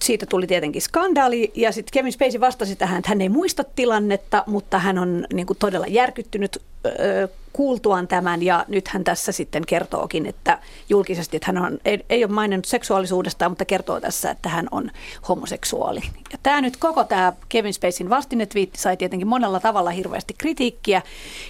siitä 0.04 0.26
tuli 0.26 0.48
tietenkin 0.48 0.82
skandaali 0.82 1.52
ja 1.56 1.72
sitten 1.72 1.92
Kevin 1.94 2.14
Spacey 2.14 2.40
vastasi 2.40 2.76
tähän, 2.76 2.98
että 2.98 3.10
hän 3.10 3.22
ei 3.22 3.30
muista 3.30 3.64
tilannetta, 3.76 4.44
mutta 4.48 4.80
hän 4.80 4.98
on 4.98 5.26
niin 5.34 5.48
kuin 5.48 5.58
todella 5.60 5.88
järkyttynyt 5.88 6.58
ö, 6.86 7.28
kuultuaan 7.54 8.08
tämän 8.08 8.44
ja 8.44 8.66
nyt 8.68 8.88
hän 8.88 9.04
tässä 9.04 9.32
sitten 9.32 9.66
kertookin, 9.66 10.26
että 10.26 10.60
julkisesti, 10.90 11.38
että 11.38 11.52
hän 11.52 11.58
on, 11.58 11.80
ei, 11.86 12.06
ei 12.10 12.24
ole 12.24 12.32
maininnut 12.32 12.66
seksuaalisuudesta, 12.66 13.50
mutta 13.50 13.66
kertoo 13.66 14.00
tässä, 14.00 14.32
että 14.32 14.50
hän 14.50 14.68
on 14.72 14.92
homoseksuaali. 15.30 16.02
Ja 16.32 16.38
tämä 16.44 16.62
nyt 16.62 16.78
koko 16.78 17.04
tämä 17.04 17.34
Kevin 17.50 17.74
Spaceyn 17.74 18.10
vastinetviitti 18.10 18.82
sai 18.82 18.98
tietenkin 18.98 19.28
monella 19.28 19.60
tavalla 19.60 19.90
hirveästi 19.90 20.34
kritiikkiä 20.38 21.02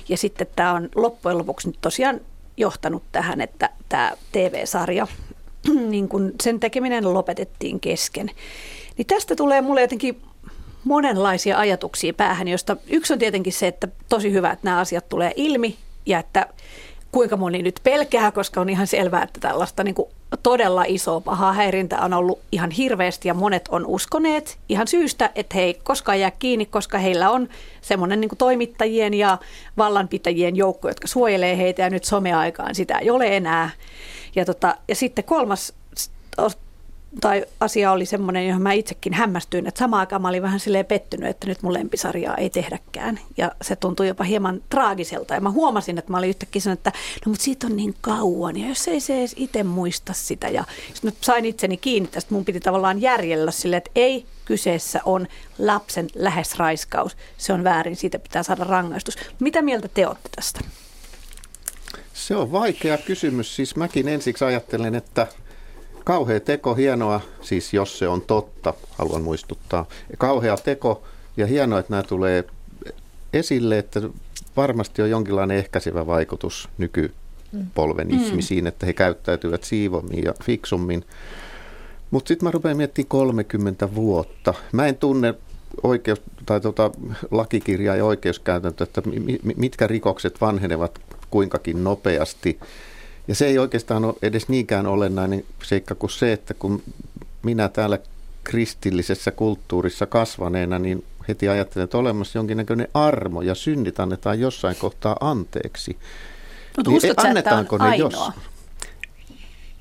ja 0.10 0.18
sitten 0.18 0.48
tämä 0.56 0.74
on 0.74 0.90
loppujen 0.96 1.38
lopuksi 1.38 1.68
nyt 1.68 1.78
tosiaan 1.82 2.22
johtanut 2.58 3.04
tähän, 3.12 3.42
että 3.42 3.70
tämä 3.90 4.12
TV-sarja 4.32 5.08
niin 5.90 6.10
kun 6.10 6.32
sen 6.44 6.60
tekeminen 6.60 7.14
lopetettiin 7.14 7.80
kesken. 7.80 8.32
Niin 8.98 9.06
tästä 9.06 9.36
tulee 9.36 9.62
mulle 9.62 9.82
jotenkin 9.82 10.22
monenlaisia 10.84 11.58
ajatuksia 11.58 12.14
päähän, 12.14 12.48
josta 12.48 12.78
yksi 12.88 13.14
on 13.14 13.20
tietenkin 13.20 13.54
se, 13.54 13.68
että 13.68 13.88
tosi 14.10 14.32
hyvä, 14.32 14.52
että 14.52 14.68
nämä 14.68 14.80
asiat 14.80 15.10
tulee 15.10 15.34
ilmi 15.36 15.78
ja 16.06 16.20
että 16.20 16.48
kuinka 17.12 17.38
moni 17.38 17.62
nyt 17.62 17.80
pelkää, 17.84 18.32
koska 18.32 18.62
on 18.62 18.70
ihan 18.70 18.88
selvää, 18.88 19.24
että 19.24 19.40
tällaista 19.40 19.84
niin 19.84 19.96
kuin 19.96 20.10
todella 20.44 20.84
isoa 20.88 21.22
pahaa 21.22 21.54
häirintää 21.54 22.02
on 22.02 22.14
ollut 22.14 22.40
ihan 22.52 22.72
hirveästi 22.72 23.28
ja 23.28 23.34
monet 23.34 23.68
on 23.68 23.86
uskoneet 23.86 24.58
ihan 24.70 24.88
syystä, 24.88 25.32
että 25.36 25.56
he 25.56 25.62
ei 25.62 25.74
koskaan 25.84 26.20
jää 26.20 26.32
kiinni, 26.32 26.66
koska 26.66 26.98
heillä 26.98 27.30
on 27.30 27.50
semmoinen 27.82 28.22
niin 28.22 28.30
toimittajien 28.38 29.14
ja 29.14 29.38
vallanpitäjien 29.78 30.56
joukko, 30.56 30.88
jotka 30.88 31.08
suojelee 31.08 31.58
heitä 31.58 31.82
ja 31.82 31.90
nyt 31.90 32.04
someaikaan 32.04 32.76
sitä 32.76 32.98
ei 32.98 33.10
ole 33.10 33.38
enää. 33.38 33.70
Ja, 34.36 34.46
tota, 34.46 34.76
ja 34.88 34.96
sitten 34.96 35.24
kolmas 35.24 35.74
tai 37.22 37.46
asia 37.60 37.92
oli 37.92 38.06
semmoinen, 38.06 38.48
johon 38.48 38.62
mä 38.62 38.74
itsekin 38.74 39.14
hämmästyin, 39.14 39.68
että 39.68 39.80
samaan 39.80 40.00
aikaan 40.00 40.22
mä 40.22 40.28
olin 40.28 40.42
vähän 40.42 40.60
silleen 40.60 40.86
pettynyt, 40.86 41.30
että 41.30 41.48
nyt 41.48 41.62
mun 41.62 41.74
lempisarjaa 41.74 42.36
ei 42.36 42.50
tehdäkään. 42.50 43.20
Ja 43.38 43.52
se 43.62 43.76
tuntui 43.76 44.08
jopa 44.08 44.24
hieman 44.24 44.62
traagiselta. 44.70 45.34
Ja 45.34 45.42
mä 45.42 45.52
huomasin, 45.52 45.98
että 45.98 46.12
mä 46.12 46.18
olin 46.18 46.30
yhtäkkiä 46.30 46.62
sanonut, 46.62 46.80
että 46.80 46.92
no 47.26 47.30
mutta 47.30 47.44
siitä 47.44 47.68
on 47.68 47.76
niin 47.76 47.96
kauan. 48.02 48.58
Ja 48.58 48.68
jos 48.68 48.88
ei 48.88 49.00
se 49.00 49.20
edes 49.20 49.34
itse 49.38 49.64
muista 49.64 50.14
sitä. 50.14 50.48
Ja 50.48 50.64
sitten 50.94 51.12
mä 51.12 51.18
sain 51.22 51.46
itseni 51.46 51.78
kiinni 51.78 52.10
tästä, 52.10 52.34
mun 52.34 52.46
piti 52.46 52.60
tavallaan 52.60 53.02
järjellä 53.02 53.52
sille, 53.52 53.78
että 53.78 53.92
ei 53.96 54.26
kyseessä 54.46 55.02
on 55.06 55.28
lapsen 55.60 56.08
lähes-raiskaus. 56.16 57.18
Se 57.38 57.54
on 57.54 57.64
väärin, 57.64 57.96
siitä 57.96 58.20
pitää 58.20 58.44
saada 58.44 58.64
rangaistus. 58.64 59.18
Mitä 59.40 59.62
mieltä 59.62 59.88
te 59.88 60.08
olette 60.08 60.30
tästä? 60.36 60.60
Se 62.20 62.36
on 62.36 62.52
vaikea 62.52 62.98
kysymys. 62.98 63.56
Siis 63.56 63.76
mäkin 63.76 64.08
ensiksi 64.08 64.46
ajattelen, 64.46 64.96
että 64.96 65.28
kauhea 66.04 66.40
teko, 66.40 66.76
hienoa, 66.76 67.22
siis 67.42 67.74
jos 67.74 68.00
se 68.00 68.08
on 68.08 68.22
totta, 68.22 68.74
haluan 68.98 69.22
muistuttaa. 69.22 69.86
Kauhea 70.18 70.58
teko 70.58 71.04
ja 71.38 71.48
hienoa, 71.48 71.80
että 71.80 71.94
nämä 71.94 72.04
tulee 72.04 72.44
esille, 73.34 73.78
että 73.78 74.02
varmasti 74.58 75.02
on 75.02 75.10
jonkinlainen 75.10 75.58
ehkäisevä 75.58 76.08
vaikutus 76.08 76.70
nykypolven 76.78 78.08
mm. 78.08 78.20
ihmisiin, 78.20 78.68
että 78.68 78.86
he 78.86 78.94
käyttäytyvät 78.94 79.64
siivommin 79.64 80.24
ja 80.24 80.34
fiksummin. 80.44 81.06
Mutta 82.12 82.28
sitten 82.28 82.48
mä 82.48 82.52
rupean 82.52 82.78
miettimään 82.78 83.10
30 83.10 83.96
vuotta. 83.96 84.54
Mä 84.72 84.88
en 84.88 84.98
tunne 84.98 85.34
oikeus, 85.84 86.22
tai 86.46 86.62
tota, 86.62 86.92
lakikirjaa 87.32 87.96
ja 87.96 88.06
oikeuskäytäntöä, 88.06 88.84
että 88.84 89.02
mitkä 89.56 89.88
rikokset 89.88 90.42
vanhenevat 90.42 91.00
kuinkakin 91.32 91.84
nopeasti. 91.84 92.60
Ja 93.28 93.36
se 93.36 93.46
ei 93.46 93.58
oikeastaan 93.58 94.06
ole 94.06 94.14
edes 94.22 94.50
niinkään 94.50 94.88
olennainen 94.88 95.46
seikka 95.64 95.96
kuin 95.96 96.10
se, 96.10 96.34
että 96.34 96.54
kun 96.54 96.84
minä 97.44 97.70
täällä 97.70 98.00
kristillisessä 98.44 99.32
kulttuurissa 99.32 100.06
kasvaneena, 100.06 100.80
niin 100.80 101.06
heti 101.28 101.50
ajattelen, 101.50 101.84
että 101.84 101.98
olemassa 101.98 102.40
jonkinnäköinen 102.40 102.88
armo 102.94 103.42
ja 103.42 103.56
synnit 103.56 104.00
annetaan 104.00 104.40
jossain 104.40 104.76
kohtaa 104.76 105.18
anteeksi. 105.20 105.98
Mutta 106.78 106.92
niin 106.92 106.98
uskot 106.98 107.22
sä, 107.22 107.40
että 107.40 107.66
on 107.70 107.82
ainoa? 107.82 108.12
Jos? 108.12 108.32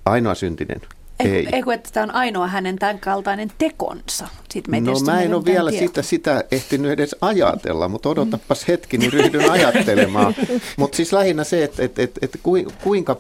Ainoa 0.04 0.34
syntinen. 0.34 0.80
Ei. 1.18 1.48
Eikö, 1.52 1.72
että 1.74 1.90
tämä 1.92 2.04
on 2.04 2.14
ainoa 2.14 2.46
hänen 2.46 2.76
tämän 2.76 2.98
kaltainen 2.98 3.52
tekonsa? 3.58 4.28
Sitten 4.50 4.84
no 4.84 4.92
mä 5.00 5.20
en 5.20 5.34
ole 5.34 5.44
vielä 5.44 5.70
sitä, 5.70 6.02
sitä 6.02 6.44
ehtinyt 6.50 6.92
edes 6.92 7.16
ajatella, 7.20 7.88
mutta 7.88 8.08
odotapas 8.08 8.68
hetki, 8.68 8.98
niin 8.98 9.12
ryhdyn 9.12 9.50
ajattelemaan. 9.50 10.34
mutta 10.76 10.96
siis 10.96 11.12
lähinnä 11.12 11.44
se, 11.44 11.64
että, 11.64 11.82
että, 11.82 12.02
että, 12.02 12.20
että 12.22 12.38
kuinka 12.82 13.16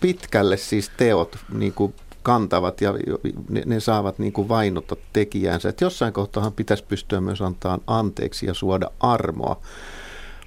pitkälle 0.00 0.56
siis 0.56 0.90
teot 0.96 1.38
niin 1.52 1.72
kuin 1.72 1.94
kantavat 2.22 2.80
ja 2.80 2.94
ne, 3.48 3.62
ne 3.66 3.80
saavat 3.80 4.18
niin 4.18 4.32
kuin 4.32 4.48
vainota 4.48 4.96
tekijäänsä. 5.12 5.68
Että 5.68 5.84
jossain 5.84 6.12
kohtaa 6.12 6.50
pitäisi 6.50 6.84
pystyä 6.88 7.20
myös 7.20 7.42
antaa 7.42 7.78
anteeksi 7.86 8.46
ja 8.46 8.54
suoda 8.54 8.90
armoa. 9.00 9.60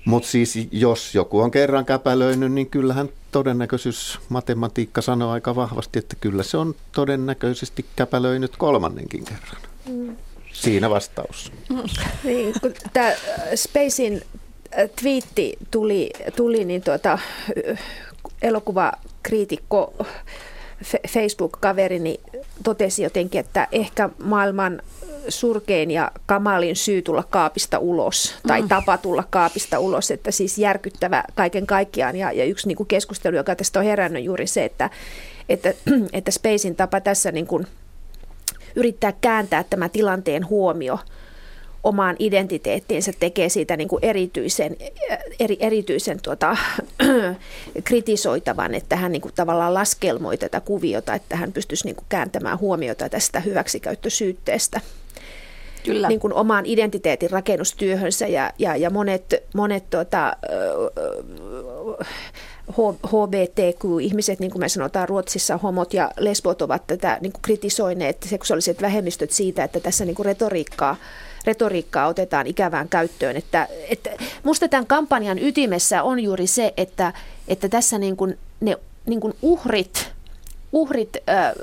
Mutta 0.07 0.29
siis 0.29 0.67
jos 0.71 1.15
joku 1.15 1.39
on 1.39 1.51
kerran 1.51 1.85
käpälöinyt, 1.85 2.51
niin 2.51 2.69
kyllähän 2.69 3.09
todennäköisyys 3.31 4.19
matematiikka 4.29 5.01
sanoo 5.01 5.31
aika 5.31 5.55
vahvasti, 5.55 5.99
että 5.99 6.15
kyllä 6.21 6.43
se 6.43 6.57
on 6.57 6.75
todennäköisesti 6.91 7.85
käpälöinyt 7.95 8.57
kolmannenkin 8.57 9.25
kerran. 9.25 9.61
Mm. 9.89 10.15
Siinä 10.53 10.89
vastaus. 10.89 11.51
Niin, 12.23 12.53
kun 12.61 12.73
tämä 12.93 13.11
Spacein 13.55 14.21
äh, 14.79 14.89
twiitti 15.01 15.57
tuli, 15.71 16.09
tuli 16.35 16.65
niin 16.65 16.81
tuota, 16.81 17.19
elokuvakriitikko 18.41 20.05
Facebook-kaverini 21.07 22.19
totesi 22.63 23.03
jotenkin, 23.03 23.39
että 23.39 23.67
ehkä 23.71 24.09
maailman 24.23 24.81
surkein 25.29 25.91
ja 25.91 26.11
kamalin 26.25 26.75
syy 26.75 27.01
tulla 27.01 27.23
kaapista 27.29 27.79
ulos 27.79 28.35
tai 28.47 28.61
mm. 28.61 28.67
tapa 28.67 28.97
tulla 28.97 29.23
kaapista 29.29 29.79
ulos, 29.79 30.11
että 30.11 30.31
siis 30.31 30.57
järkyttävä 30.57 31.23
kaiken 31.35 31.67
kaikkiaan. 31.67 32.15
Ja, 32.15 32.31
ja 32.31 32.45
yksi 32.45 32.67
niin 32.67 32.75
kuin 32.75 32.87
keskustelu, 32.87 33.35
joka 33.35 33.55
tästä 33.55 33.79
on 33.79 33.85
herännyt 33.85 34.23
juuri 34.23 34.47
se, 34.47 34.65
että, 34.65 34.89
että, 35.49 35.73
että 36.13 36.31
Spacein 36.31 36.75
tapa 36.75 37.01
tässä 37.01 37.31
niin 37.31 37.47
kuin 37.47 37.67
yrittää 38.75 39.13
kääntää 39.21 39.63
tämä 39.63 39.89
tilanteen 39.89 40.49
huomio– 40.49 40.99
omaan 41.87 42.15
identiteettiinsä 42.19 43.11
tekee 43.19 43.49
siitä 43.49 43.77
niin 43.77 43.87
kuin 43.87 44.05
erityisen, 44.05 44.77
eri, 45.39 45.57
erityisen 45.59 46.19
tuota, 46.21 46.57
kritisoitavan, 47.83 48.75
että 48.75 48.95
hän 48.95 49.11
niin 49.11 49.21
kuin 49.21 49.33
tavallaan 49.35 49.73
laskelmoi 49.73 50.37
tätä 50.37 50.59
kuviota, 50.59 51.13
että 51.13 51.35
hän 51.35 51.51
pystyisi 51.51 51.85
niin 51.85 51.95
kuin 51.95 52.05
kääntämään 52.09 52.59
huomiota 52.59 53.09
tästä 53.09 53.39
hyväksikäyttösyytteestä. 53.39 54.81
Kyllä. 55.87 56.07
Niin 56.07 56.19
kuin 56.19 56.33
omaan 56.33 56.65
identiteetin 56.65 57.31
rakennustyöhönsä 57.31 58.27
ja, 58.27 58.51
ja, 58.59 58.75
ja 58.75 58.89
monet, 58.89 59.35
monet 59.53 59.89
tuota, 59.89 60.37
HBTQ-ihmiset, 63.07 64.39
niin 64.39 64.51
kuin 64.51 64.59
me 64.59 64.69
sanotaan 64.69 65.09
Ruotsissa, 65.09 65.57
homot 65.57 65.93
ja 65.93 66.11
lesbot 66.19 66.61
ovat 66.61 66.87
tätä 66.87 67.17
niin 67.21 67.31
kuin 67.31 67.41
kritisoineet, 67.41 68.17
seksuaaliset 68.29 68.81
vähemmistöt 68.81 69.31
siitä, 69.31 69.63
että 69.63 69.79
tässä 69.79 70.05
niin 70.05 70.15
kuin 70.15 70.25
retoriikkaa 70.25 70.95
retoriikkaa 71.45 72.07
otetaan 72.07 72.47
ikävään 72.47 72.89
käyttöön. 72.89 73.35
Että, 73.35 73.67
että 73.89 74.09
musta 74.43 74.67
tämän 74.67 74.87
kampanjan 74.87 75.39
ytimessä 75.39 76.03
on 76.03 76.19
juuri 76.19 76.47
se, 76.47 76.73
että, 76.77 77.13
että 77.47 77.69
tässä 77.69 77.97
niin 77.97 78.17
kuin 78.17 78.37
ne 78.59 78.77
niin 79.05 79.19
kuin 79.19 79.33
uhrit, 79.41 80.11
uhrit 80.71 81.17
äh, 81.29 81.53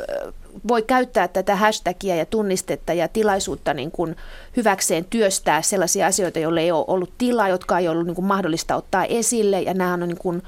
voi 0.69 0.83
käyttää 0.83 1.29
tätä 1.29 1.57
hashtagia 1.57 2.17
ja 2.17 2.27
tunnistetta 2.27 2.93
ja 2.93 3.09
tilaisuutta 3.09 3.75
niin 3.75 3.91
kuin 3.91 4.17
hyväkseen 4.57 5.05
työstää 5.05 5.63
sellaisia 5.63 6.07
asioita, 6.07 6.39
joille 6.39 6.61
ei 6.61 6.73
ole 6.73 6.85
ollut 6.89 7.11
tilaa, 7.19 7.49
jotka 7.49 7.79
ei 7.79 7.89
ollut 7.89 8.07
niin 8.07 8.15
kuin 8.15 8.25
mahdollista 8.25 8.77
ottaa 8.77 9.05
esille. 9.05 9.63
Ja 9.63 9.75
nämä 9.75 9.93
on 9.93 10.01
niin 10.01 10.19
kuin 10.19 10.43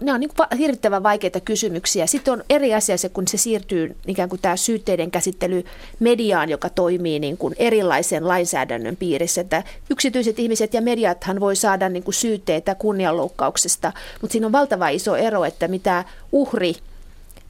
ne 0.00 0.12
on 0.12 0.20
niin 0.20 0.30
kuin 0.36 0.58
hirvittävän 0.58 1.02
vaikeita 1.02 1.40
kysymyksiä. 1.40 2.06
Sitten 2.06 2.32
on 2.32 2.44
eri 2.50 2.74
asia 2.74 2.98
se, 2.98 3.08
kun 3.08 3.28
se 3.28 3.36
siirtyy 3.36 3.96
ikään 4.06 4.28
kuin 4.28 4.42
tämä 4.42 4.56
syytteiden 4.56 5.10
käsittely 5.10 5.64
mediaan, 6.00 6.48
joka 6.48 6.68
toimii 6.68 7.18
niin 7.18 7.36
kuin 7.36 7.54
erilaisen 7.58 8.28
lainsäädännön 8.28 8.96
piirissä. 8.96 9.40
Että 9.40 9.62
yksityiset 9.90 10.38
ihmiset 10.38 10.74
ja 10.74 10.80
mediathan 10.80 11.40
voi 11.40 11.56
saada 11.56 11.88
niin 11.88 12.02
kuin 12.02 12.14
syytteitä 12.14 12.74
kunnianloukkauksesta, 12.74 13.92
mutta 14.20 14.32
siinä 14.32 14.46
on 14.46 14.52
valtava 14.52 14.88
iso 14.88 15.16
ero, 15.16 15.44
että 15.44 15.68
mitä 15.68 16.04
uhri 16.32 16.74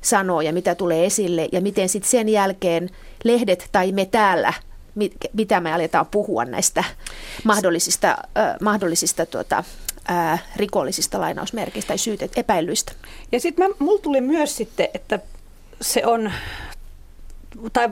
sanoo 0.04 0.40
ja 0.40 0.52
mitä 0.52 0.74
tulee 0.74 1.06
esille 1.06 1.48
ja 1.52 1.60
miten 1.60 1.88
sitten 1.88 2.10
sen 2.10 2.28
jälkeen 2.28 2.90
lehdet 3.24 3.68
tai 3.72 3.92
me 3.92 4.06
täällä 4.06 4.52
mitä 5.32 5.60
me 5.60 5.72
aletaan 5.72 6.06
puhua 6.06 6.44
näistä 6.44 6.84
mahdollisista, 7.44 8.08
äh, 8.10 8.56
mahdollisista 8.60 9.26
tuota, 9.26 9.64
ää, 10.08 10.38
rikollisista 10.56 11.20
lainausmerkistä 11.20 11.88
tai 11.88 11.98
syytet 11.98 12.32
epäilyistä. 12.36 12.92
Ja 13.32 13.40
sitten 13.40 13.74
mulla 13.78 14.02
tuli 14.02 14.20
myös 14.20 14.56
sitten, 14.56 14.88
että 14.94 15.18
se 15.80 16.06
on 16.06 16.32
tai 17.72 17.88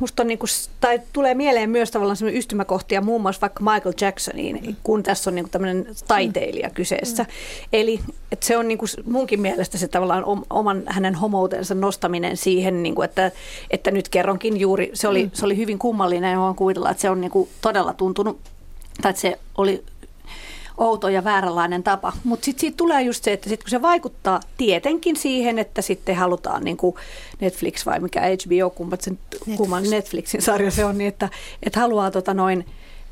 musta 0.00 0.22
on 0.22 0.26
niin 0.26 0.38
kuin, 0.38 0.48
tai 0.80 1.00
tulee 1.12 1.34
mieleen 1.34 1.70
myös 1.70 1.90
tavallaan 1.90 2.16
semmoinen 2.16 2.38
ystymäkohtia 2.38 3.00
muun 3.00 3.22
muassa 3.22 3.40
vaikka 3.40 3.64
Michael 3.64 3.94
Jacksoniin, 4.00 4.60
mm. 4.66 4.76
kun 4.82 5.02
tässä 5.02 5.30
on 5.30 5.34
niin 5.34 5.44
kuin 5.44 5.50
tämmöinen 5.50 5.86
taiteilija 6.08 6.70
kyseessä. 6.70 7.22
Mm. 7.22 7.28
Eli 7.72 8.00
että 8.32 8.46
se 8.46 8.56
on 8.56 8.68
niin 8.68 8.78
kuin 8.78 8.88
munkin 9.04 9.40
mielestä 9.40 9.78
se 9.78 9.88
tavallaan 9.88 10.24
oman 10.50 10.82
hänen 10.86 11.14
homoutensa 11.14 11.74
nostaminen 11.74 12.36
siihen, 12.36 12.82
niin 12.82 12.94
kuin, 12.94 13.04
että, 13.04 13.30
että 13.70 13.90
nyt 13.90 14.08
kerronkin 14.08 14.56
juuri, 14.56 14.90
se 14.94 15.08
oli, 15.08 15.24
mm. 15.24 15.30
se 15.34 15.44
oli 15.44 15.56
hyvin 15.56 15.78
kummallinen 15.78 16.32
ja 16.32 16.38
voin 16.38 16.54
kuvitella, 16.54 16.90
että 16.90 17.00
se 17.00 17.10
on 17.10 17.20
niin 17.20 17.30
kuin 17.30 17.48
todella 17.60 17.94
tuntunut, 17.94 18.38
tai 19.02 19.10
että 19.10 19.22
se 19.22 19.38
oli 19.58 19.84
outo 20.78 21.08
ja 21.08 21.24
vääränlainen 21.24 21.82
tapa. 21.82 22.12
Mutta 22.24 22.44
sitten 22.44 22.60
siitä 22.60 22.76
tulee 22.76 23.02
just 23.02 23.24
se, 23.24 23.32
että 23.32 23.48
sit 23.48 23.62
kun 23.62 23.70
se 23.70 23.82
vaikuttaa 23.82 24.40
tietenkin 24.56 25.16
siihen, 25.16 25.58
että 25.58 25.82
sitten 25.82 26.16
halutaan 26.16 26.64
niin 26.64 26.76
kuin 26.76 26.94
Netflix 27.40 27.86
vai 27.86 28.00
mikä 28.00 28.20
HBO, 28.20 28.70
kummat 28.70 29.00
sen, 29.00 29.18
Netflix. 29.32 29.56
kumman 29.56 29.82
Netflixin 29.90 30.42
sarja 30.42 30.70
se 30.70 30.84
on, 30.84 30.98
niin 30.98 31.08
että, 31.08 31.28
että 31.62 31.80
haluaa 31.80 32.10
tota 32.10 32.34
noin, 32.34 32.64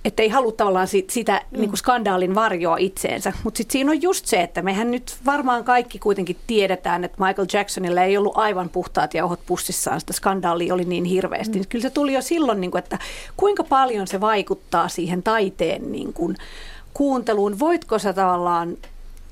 että 0.07 0.23
ei 0.23 0.29
halua 0.29 0.53
tavallaan 0.53 0.89
sit, 0.89 1.11
sitä 1.11 1.43
mm. 1.51 1.61
niin 1.61 1.71
kuin 1.71 1.79
skandaalin 1.79 2.35
varjoa 2.35 2.77
itseensä. 2.77 3.33
Mutta 3.45 3.59
sitten 3.59 3.73
siinä 3.73 3.91
on 3.91 4.03
just 4.03 4.27
se, 4.27 4.41
että 4.41 4.63
mehän 4.63 4.91
nyt 4.91 5.17
varmaan 5.27 5.65
kaikki 5.65 5.99
kuitenkin 5.99 6.37
tiedetään, 6.47 7.05
että 7.05 7.25
Michael 7.25 7.49
Jacksonilla 7.53 8.03
ei 8.03 8.17
ollut 8.17 8.39
aivan 8.39 8.69
puhtaat 8.69 9.15
jauhot 9.15 9.41
pussissaan, 9.47 10.01
sitä 10.01 10.13
skandaalia 10.13 10.75
oli 10.75 10.85
niin 10.85 11.05
hirveästi. 11.05 11.59
Mm. 11.59 11.65
Kyllä 11.69 11.83
se 11.83 11.91
tuli 11.91 12.13
jo 12.13 12.23
silloin, 12.23 12.61
niin 12.61 12.71
kuin, 12.71 12.79
että 12.79 12.99
kuinka 13.37 13.65
paljon 13.65 14.07
se 14.07 14.21
vaikuttaa 14.21 14.89
siihen 14.89 15.23
taiteen 15.23 15.93
niin 15.93 16.13
kuin, 16.13 16.37
kuunteluun, 16.97 17.59
voitko 17.59 17.99
sä 17.99 18.13
tavallaan 18.13 18.77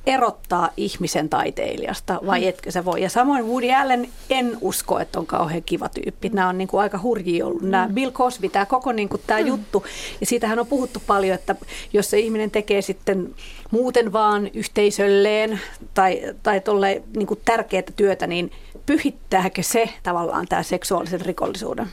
erottaa 0.06 0.70
ihmisen 0.76 1.28
taiteilijasta 1.28 2.20
vai 2.26 2.40
hmm. 2.40 2.48
etkö 2.48 2.70
sä 2.70 2.84
voi. 2.84 3.02
Ja 3.02 3.10
samoin 3.10 3.46
Woody 3.46 3.72
Allen 3.72 4.08
en 4.30 4.58
usko, 4.60 5.00
että 5.00 5.18
on 5.18 5.26
kauhean 5.26 5.62
kiva 5.62 5.88
tyyppi. 5.88 6.28
Nämä 6.28 6.48
on 6.48 6.58
niin 6.58 6.68
kuin 6.68 6.80
aika 6.80 7.00
hurjia 7.02 7.46
ollut. 7.46 7.62
Nämä 7.62 7.84
hmm. 7.84 7.94
Bill 7.94 8.10
Cosby, 8.10 8.48
tämä 8.48 8.66
koko 8.66 8.92
niin 8.92 9.08
kuin 9.08 9.22
tämä 9.26 9.40
hmm. 9.40 9.48
juttu. 9.48 9.84
Ja 10.20 10.26
siitähän 10.26 10.58
on 10.58 10.66
puhuttu 10.66 11.02
paljon, 11.06 11.34
että 11.34 11.56
jos 11.92 12.10
se 12.10 12.18
ihminen 12.18 12.50
tekee 12.50 12.82
sitten 12.82 13.34
muuten 13.70 14.12
vaan 14.12 14.50
yhteisölleen 14.54 15.60
tai, 15.94 16.22
tai 16.42 16.60
tolle 16.60 17.02
niin 17.16 17.26
kuin 17.26 17.40
tärkeää 17.44 17.82
työtä, 17.96 18.26
niin 18.26 18.50
pyhittääkö 18.86 19.62
se 19.62 19.88
tavallaan 20.02 20.46
tämä 20.48 20.62
seksuaalisen 20.62 21.20
rikollisuuden? 21.20 21.86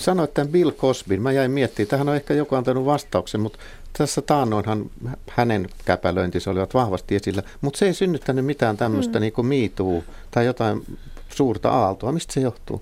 Sanoit 0.00 0.34
tämän 0.34 0.52
Bill 0.52 0.70
Cosbyn. 0.70 1.22
Mä 1.22 1.32
jäin 1.32 1.50
miettimään, 1.50 1.88
tähän 1.88 2.08
on 2.08 2.16
ehkä 2.16 2.34
joku 2.34 2.54
antanut 2.54 2.86
vastauksen, 2.86 3.40
mutta 3.40 3.58
tässä 3.98 4.22
taannoinhan 4.22 4.90
hänen 5.28 5.68
käpälöintinsä 5.84 6.50
olivat 6.50 6.74
vahvasti 6.74 7.16
esillä, 7.16 7.42
mutta 7.60 7.78
se 7.78 7.86
ei 7.86 7.94
synnyttänyt 7.94 8.44
mitään 8.44 8.76
tämmöistä 8.76 9.18
mm. 9.18 9.20
niin 9.20 9.32
kuin 9.32 9.46
miituu 9.46 10.04
tai 10.30 10.46
jotain 10.46 10.98
suurta 11.28 11.70
aaltoa. 11.70 12.12
Mistä 12.12 12.32
se 12.34 12.40
johtuu? 12.40 12.80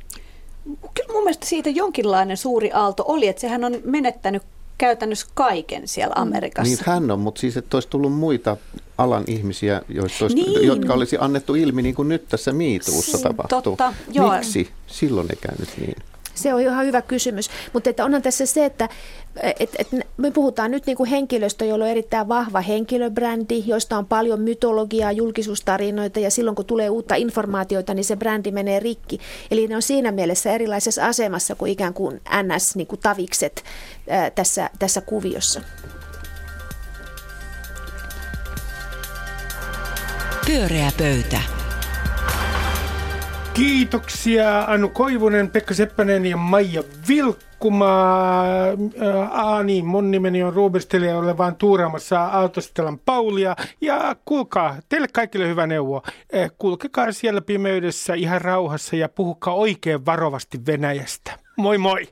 Kyllä 0.94 1.12
mun 1.12 1.24
mielestä 1.24 1.46
siitä 1.46 1.70
jonkinlainen 1.70 2.36
suuri 2.36 2.72
aalto 2.72 3.04
oli, 3.06 3.28
että 3.28 3.40
sehän 3.40 3.64
on 3.64 3.76
menettänyt 3.84 4.42
käytännössä 4.78 5.26
kaiken 5.34 5.88
siellä 5.88 6.14
mm. 6.14 6.22
Amerikassa. 6.22 6.74
Niin 6.74 6.78
hän 6.86 7.10
on, 7.10 7.20
mutta 7.20 7.40
siis 7.40 7.56
että 7.56 7.76
olisi 7.76 7.88
tullut 7.88 8.12
muita 8.12 8.56
alan 8.98 9.24
ihmisiä, 9.26 9.82
joista 9.88 10.24
olisi, 10.24 10.36
niin. 10.36 10.66
jotka 10.66 10.94
olisi 10.94 11.16
annettu 11.20 11.54
ilmi 11.54 11.82
niin 11.82 11.94
kuin 11.94 12.08
nyt 12.08 12.28
tässä 12.28 12.52
miituussa 12.52 13.18
tapahtuu. 13.18 13.60
Totta, 13.62 13.94
joo. 14.12 14.32
Miksi 14.32 14.70
silloin 14.86 15.26
ei 15.30 15.36
käynyt 15.36 15.68
niin? 15.80 15.96
Se 16.40 16.54
on 16.54 16.60
ihan 16.60 16.86
hyvä 16.86 17.02
kysymys. 17.02 17.50
Mutta 17.72 17.90
että 17.90 18.04
onhan 18.04 18.22
tässä 18.22 18.46
se, 18.46 18.64
että 18.64 18.88
et, 19.60 19.70
et 19.78 19.88
me 20.16 20.30
puhutaan 20.30 20.70
nyt 20.70 20.86
niin 20.86 20.96
kuin 20.96 21.10
henkilöstö, 21.10 21.64
jolla 21.64 21.84
on 21.84 21.90
erittäin 21.90 22.28
vahva 22.28 22.60
henkilöbrändi, 22.60 23.62
joista 23.66 23.98
on 23.98 24.06
paljon 24.06 24.40
mytologiaa, 24.40 25.12
julkisuustarinoita 25.12 26.20
ja 26.20 26.30
silloin 26.30 26.56
kun 26.56 26.64
tulee 26.64 26.90
uutta 26.90 27.14
informaatiota, 27.14 27.94
niin 27.94 28.04
se 28.04 28.16
brändi 28.16 28.50
menee 28.50 28.80
rikki. 28.80 29.18
Eli 29.50 29.66
ne 29.66 29.76
on 29.76 29.82
siinä 29.82 30.12
mielessä 30.12 30.52
erilaisessa 30.52 31.06
asemassa 31.06 31.54
kuin 31.54 31.72
ikään 31.72 31.94
kuin 31.94 32.20
NS-tavikset 32.42 33.62
niin 34.06 34.16
ää, 34.16 34.30
tässä, 34.30 34.70
tässä 34.78 35.00
kuviossa. 35.00 35.60
Pyöreä 40.46 40.90
pöytä. 40.98 41.59
Kiitoksia 43.54 44.64
Anu 44.64 44.88
Koivunen, 44.88 45.50
Pekka 45.50 45.74
Seppänen 45.74 46.26
ja 46.26 46.36
Maija 46.36 46.82
Vilkkuma. 47.08 47.86
Aa 49.30 49.62
niin, 49.62 49.86
mun 49.86 50.10
nimeni 50.10 50.42
on 50.42 50.52
Ruben 50.52 50.82
ja 51.06 51.18
olen 51.18 51.38
vaan 51.38 51.56
tuuraamassa 51.56 52.24
Autostelan 52.24 52.98
Paulia. 52.98 53.56
Ja 53.80 54.16
kuulkaa, 54.24 54.76
teille 54.88 55.08
kaikille 55.12 55.48
hyvä 55.48 55.66
neuvo. 55.66 56.02
Kulkekaa 56.58 57.12
siellä 57.12 57.40
pimeydessä 57.40 58.14
ihan 58.14 58.40
rauhassa 58.40 58.96
ja 58.96 59.08
puhukaa 59.08 59.54
oikein 59.54 60.06
varovasti 60.06 60.66
Venäjästä. 60.66 61.32
Moi 61.56 61.78
moi! 61.78 62.08